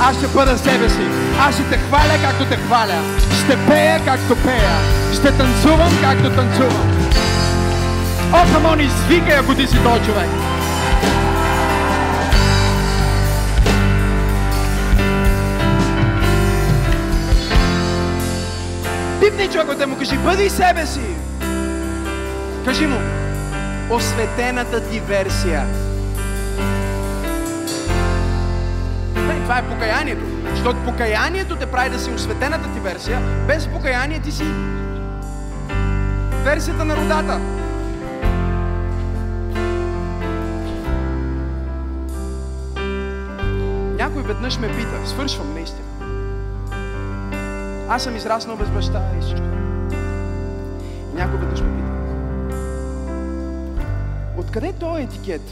Аз 0.00 0.16
ще 0.16 0.26
бъда 0.26 0.58
себе 0.58 0.88
си. 0.88 1.06
Аз 1.40 1.54
ще 1.54 1.64
те 1.64 1.78
хваля, 1.78 2.18
както 2.22 2.44
те 2.44 2.56
хваля. 2.56 3.00
Ще 3.44 3.66
пея, 3.66 4.00
както 4.04 4.36
пея. 4.44 4.76
Ще 5.14 5.32
танцувам, 5.32 5.98
както 6.02 6.30
танцувам. 6.30 7.08
О, 8.32 8.52
камон, 8.52 8.80
извикай, 8.80 9.36
ако 9.36 9.54
ти 9.54 9.66
си 9.66 9.76
този 9.84 10.04
човек. 10.04 10.51
Пипни 19.22 19.48
човекът 19.48 19.88
му 19.88 19.98
кажи, 19.98 20.18
бъди 20.18 20.50
себе 20.50 20.86
си. 20.86 21.00
Кажи 22.64 22.86
му, 22.86 22.98
осветената 23.90 24.90
ти 24.90 25.00
версия. 25.00 25.66
Не, 29.14 29.40
това 29.42 29.58
е 29.58 29.68
покаянието. 29.68 30.24
Защото 30.50 30.84
покаянието 30.84 31.56
те 31.56 31.66
прави 31.66 31.90
да 31.90 31.98
си 31.98 32.10
осветената 32.10 32.72
ти 32.74 32.80
версия. 32.80 33.20
Без 33.46 33.66
покаяние 33.66 34.20
ти 34.20 34.32
си 34.32 34.44
версията 36.44 36.84
на 36.84 36.96
родата. 36.96 37.40
Някой 43.98 44.22
веднъж 44.22 44.58
ме 44.58 44.68
пита, 44.68 45.08
свършвам 45.08 45.54
наистина. 45.54 45.81
Аз 47.92 48.02
съм 48.02 48.16
израснал 48.16 48.56
без 48.56 48.70
баща 48.70 49.10
и 49.18 49.20
всичко. 49.20 49.46
И 51.12 51.14
някой 51.14 51.38
веднъж 51.38 51.60
ме 51.60 51.76
пита. 51.76 51.90
Откъде 54.38 54.68
е 54.68 54.72
този 54.72 55.02
етикет? 55.02 55.42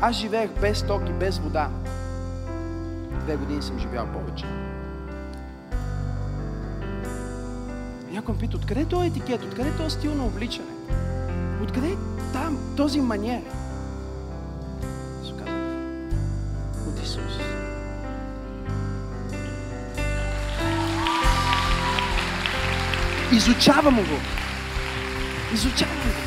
Аз 0.00 0.16
живеех 0.16 0.50
без 0.60 0.82
ток 0.82 1.08
и 1.08 1.12
без 1.12 1.38
вода. 1.38 1.68
Две 3.20 3.36
години 3.36 3.62
съм 3.62 3.78
живял 3.78 4.06
повече. 4.06 4.46
Някой 8.12 8.34
ме 8.34 8.40
пита, 8.40 8.56
откъде 8.56 8.80
е 8.80 8.86
този 8.86 9.08
етикет? 9.08 9.42
Откъде 9.42 9.68
е 9.68 9.76
този 9.76 9.90
стил 9.90 10.14
на 10.14 10.26
обличане? 10.26 10.72
Откъде 11.62 11.88
е 11.88 11.96
там 12.32 12.74
този 12.76 13.00
маниер? 13.00 13.61
Изучавам 23.42 23.96
го. 23.96 24.18
Изучавам 25.52 25.96
го. 25.96 26.22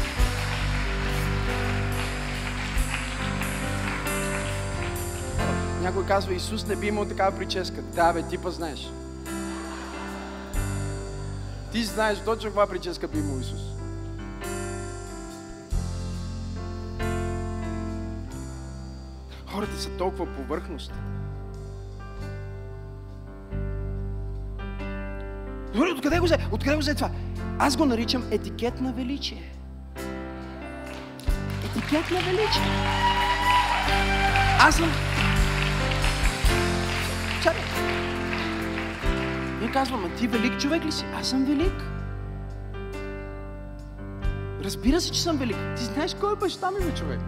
Някой 5.82 6.05
казва, 6.05 6.34
Исус 6.34 6.68
не 6.68 6.76
би 6.76 6.88
имал 6.88 7.05
такава 7.05 7.38
прическа. 7.38 7.82
Да, 7.82 8.13
бе, 8.13 8.24
ти 8.24 8.38
па 8.38 8.51
знаеш. 8.51 8.89
Ти 11.72 11.84
знаеш 11.84 12.20
точно 12.20 12.49
каква 12.49 12.68
прическа 12.68 13.07
би 13.07 13.20
имал 13.20 13.39
Исус. 13.39 13.61
Хората 19.47 19.82
са 19.82 19.89
толкова 19.89 20.26
повърхностни. 20.36 20.95
Добре, 25.76 25.91
откъде 25.91 26.19
го 26.19 26.26
взе? 26.26 26.38
Откъде 26.51 26.76
го 26.76 26.82
взе 26.82 26.95
това? 26.95 27.09
Аз 27.59 27.78
го 27.78 27.86
наричам 27.86 28.23
етикет 28.32 28.82
на 28.82 28.93
величие. 28.93 29.51
Етикет 31.65 32.11
на 32.11 32.19
величие. 32.19 32.63
Аз 34.59 34.76
съм... 34.76 34.91
Чакай. 37.43 37.61
Не 39.61 39.71
казвам, 39.71 40.05
а 40.05 40.15
ти 40.15 40.28
велик 40.28 40.59
човек 40.59 40.86
ли 40.86 40.91
си? 40.91 41.05
Аз 41.19 41.30
съм 41.30 41.45
велик. 41.45 41.84
Разбира 44.63 45.01
се, 45.01 45.11
че 45.11 45.21
съм 45.21 45.38
велик. 45.38 45.57
Ти 45.78 45.84
знаеш 45.84 46.15
кой 46.19 46.34
е 46.34 46.36
баща 46.36 46.71
ми, 46.71 46.95
човек? 46.95 47.19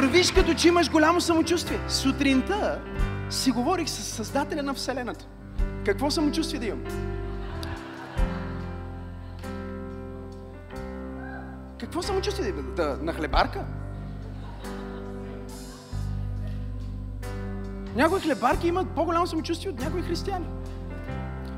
Вървиш 0.00 0.32
като 0.32 0.54
че 0.54 0.68
имаш 0.68 0.90
голямо 0.90 1.20
самочувствие. 1.20 1.78
Сутринта 1.88 2.80
си 3.30 3.50
говорих 3.50 3.88
с 3.88 4.02
Създателя 4.02 4.62
на 4.62 4.74
Вселената. 4.74 5.26
Какво 5.86 6.10
самочувствие 6.10 6.60
да 6.60 6.66
имам? 6.66 6.84
Какво 11.80 12.02
самочувствие? 12.02 12.52
Да, 12.52 12.62
да, 12.62 12.98
на 13.02 13.12
хлебарка? 13.12 13.64
Някои 17.96 18.20
хлебарки 18.20 18.68
имат 18.68 18.88
по-голямо 18.88 19.26
самочувствие 19.26 19.70
от 19.70 19.80
някои 19.80 20.02
християни. 20.02 20.46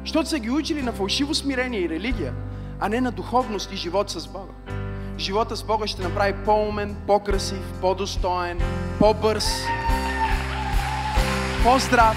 Защото 0.01 0.29
са 0.29 0.39
ги 0.39 0.51
учили 0.51 0.83
на 0.83 0.93
фалшиво 0.93 1.35
смирение 1.35 1.81
и 1.81 1.89
религия, 1.89 2.35
а 2.81 2.89
не 2.89 3.01
на 3.01 3.13
духовност 3.13 3.73
и 3.73 3.77
живот 3.77 4.11
с 4.11 4.29
Бога. 4.29 4.80
Живота 5.21 5.57
с 5.57 5.63
Бога 5.63 5.87
ще 5.87 6.03
направи 6.03 6.35
по-умен, 6.45 6.97
по-красив, 7.07 7.73
по-достоен, 7.81 8.61
по-бърз, 8.99 9.45
по-здрав. 11.63 12.17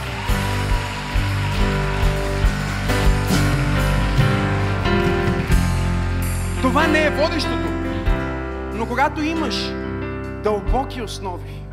Това 6.61 6.87
не 6.87 7.05
е 7.05 7.09
водещото. 7.09 7.69
Но 8.73 8.87
когато 8.87 9.21
имаш 9.21 9.71
дълбоки 10.43 11.01
основи, 11.01 11.63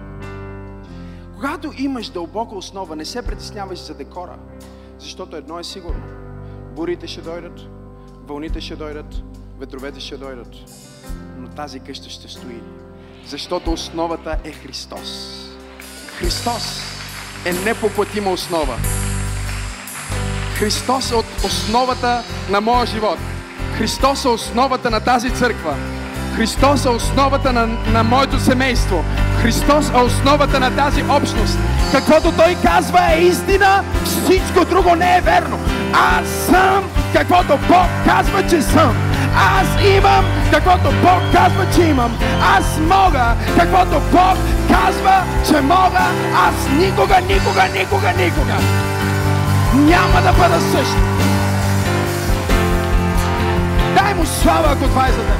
когато 1.34 1.72
имаш 1.78 2.08
дълбока 2.08 2.54
основа, 2.54 2.96
не 2.96 3.04
се 3.04 3.22
притесняваш 3.22 3.78
за 3.78 3.94
декора, 3.94 4.36
защото 4.98 5.36
едно 5.36 5.58
е 5.58 5.64
сигурно. 5.64 6.02
Бурите 6.76 7.06
ще 7.06 7.20
дойдат, 7.20 7.60
вълните 8.26 8.60
ще 8.60 8.76
дойдат, 8.76 9.22
ветровете 9.58 10.00
ще 10.00 10.16
дойдат, 10.16 10.54
но 11.38 11.48
тази 11.48 11.80
къща 11.80 12.10
ще 12.10 12.28
стои, 12.28 12.60
защото 13.26 13.72
основата 13.72 14.36
е 14.44 14.52
Христос. 14.52 15.36
Христос 16.18 16.82
е 17.44 17.52
непоплатима 17.52 18.30
основа. 18.30 18.76
Христос 20.54 21.10
е 21.10 21.14
от 21.14 21.44
основата 21.44 22.22
на 22.50 22.60
моя 22.60 22.86
живот. 22.86 23.18
Христос 23.78 24.24
е 24.24 24.28
основата 24.28 24.90
на 24.90 25.00
тази 25.00 25.30
църква. 25.30 25.76
Христос 26.36 26.84
е 26.84 26.88
основата 26.88 27.52
на, 27.52 27.66
на 27.66 28.04
моето 28.04 28.40
семейство. 28.40 29.04
Христос 29.42 29.90
е 29.90 29.96
основата 29.96 30.60
на 30.60 30.76
тази 30.76 31.02
общност. 31.02 31.58
Каквото 31.92 32.32
Той 32.36 32.56
казва 32.62 33.12
е 33.12 33.20
истина, 33.20 33.84
всичко 34.04 34.64
друго 34.64 34.94
не 34.94 35.16
е 35.16 35.20
верно. 35.20 35.58
Аз 35.92 36.28
съм 36.28 36.90
каквото 37.12 37.58
Бог 37.68 37.88
казва, 38.06 38.42
че 38.50 38.62
съм. 38.62 39.09
Аз 39.36 39.68
имам 39.96 40.24
каквото 40.52 40.90
Бог 41.02 41.22
казва, 41.32 41.66
че 41.74 41.82
имам. 41.82 42.18
Аз 42.56 42.78
мога 42.78 43.34
каквото 43.58 44.00
Бог 44.12 44.36
казва, 44.68 45.22
че 45.46 45.60
мога. 45.60 46.04
Аз 46.34 46.68
никога, 46.78 47.16
никога, 47.20 47.62
никога, 47.78 48.12
никога 48.24 48.56
няма 49.74 50.22
да 50.22 50.32
бъда 50.32 50.60
същ. 50.60 50.96
Дай 53.94 54.14
му 54.14 54.26
слава, 54.26 54.72
ако 54.72 54.84
това 54.84 55.08
е 55.08 55.12
за 55.12 55.18
теб. 55.18 55.36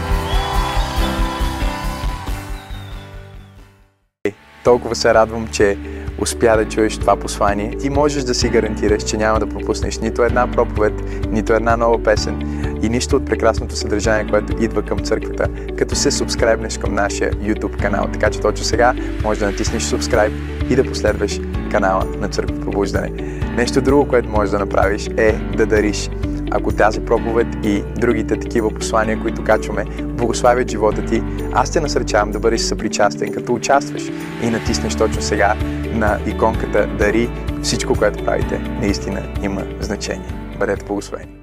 Толкова 4.64 4.95
се 4.95 5.14
радвам, 5.14 5.49
че 5.49 5.78
успя 6.18 6.57
да 6.57 6.68
чуеш 6.68 6.99
това 6.99 7.16
послание. 7.16 7.70
Ти 7.70 7.91
можеш 7.91 8.24
да 8.24 8.34
си 8.34 8.49
гарантираш, 8.49 9.03
че 9.03 9.16
няма 9.16 9.41
да 9.41 9.47
пропуснеш 9.47 9.99
нито 9.99 10.22
една 10.22 10.47
проповед, 10.47 10.93
нито 11.30 11.53
една 11.53 11.76
нова 11.76 12.03
песен 12.03 12.36
и 12.83 12.89
нищо 12.89 13.16
от 13.16 13.26
прекрасното 13.26 13.76
съдържание, 13.76 14.31
което 14.31 14.62
идва 14.62 14.83
към 14.83 14.99
църквата, 14.99 15.49
като 15.78 15.95
се 15.95 16.11
субскрайбнеш 16.11 16.78
към 16.78 16.95
нашия 16.95 17.33
YouTube 17.33 17.81
канал. 17.81 18.09
Така 18.12 18.31
че 18.31 18.41
точно 18.41 18.64
сега 18.64 18.95
можеш 19.24 19.41
да 19.41 19.47
натиснеш 19.47 19.83
subscribe 19.83 20.33
и 20.70 20.76
да 20.76 20.85
последваш 20.85 21.41
канала 21.70 22.05
на 22.18 22.28
Църква 22.28 22.61
Пробуждане. 22.61 23.11
Нещо 23.57 23.81
друго, 23.81 24.09
което 24.09 24.28
можеш 24.28 24.51
да 24.51 24.59
направиш 24.59 25.09
е 25.16 25.33
да 25.57 25.66
дариш. 25.66 26.11
Ако 26.51 26.72
тази 26.72 27.01
проповед 27.01 27.47
и 27.64 27.83
другите 27.97 28.37
такива 28.37 28.70
послания, 28.70 29.20
които 29.22 29.45
качваме, 29.45 29.85
благославят 30.03 30.70
живота 30.70 31.05
ти, 31.05 31.22
аз 31.53 31.70
те 31.72 31.81
насърчавам 31.81 32.31
да 32.31 32.39
бъдеш 32.39 32.61
съпричастен, 32.61 33.33
като 33.33 33.55
участваш 33.55 34.03
и 34.43 34.51
натиснеш 34.51 34.95
точно 34.95 35.22
сега 35.22 35.57
на 35.95 36.18
иконката 36.26 36.87
Дари. 36.99 37.31
Всичко, 37.62 37.95
което 37.95 38.24
правите, 38.24 38.59
наистина 38.81 39.22
има 39.43 39.62
значение. 39.81 40.28
Бъдете 40.59 40.85
благословени! 40.85 41.39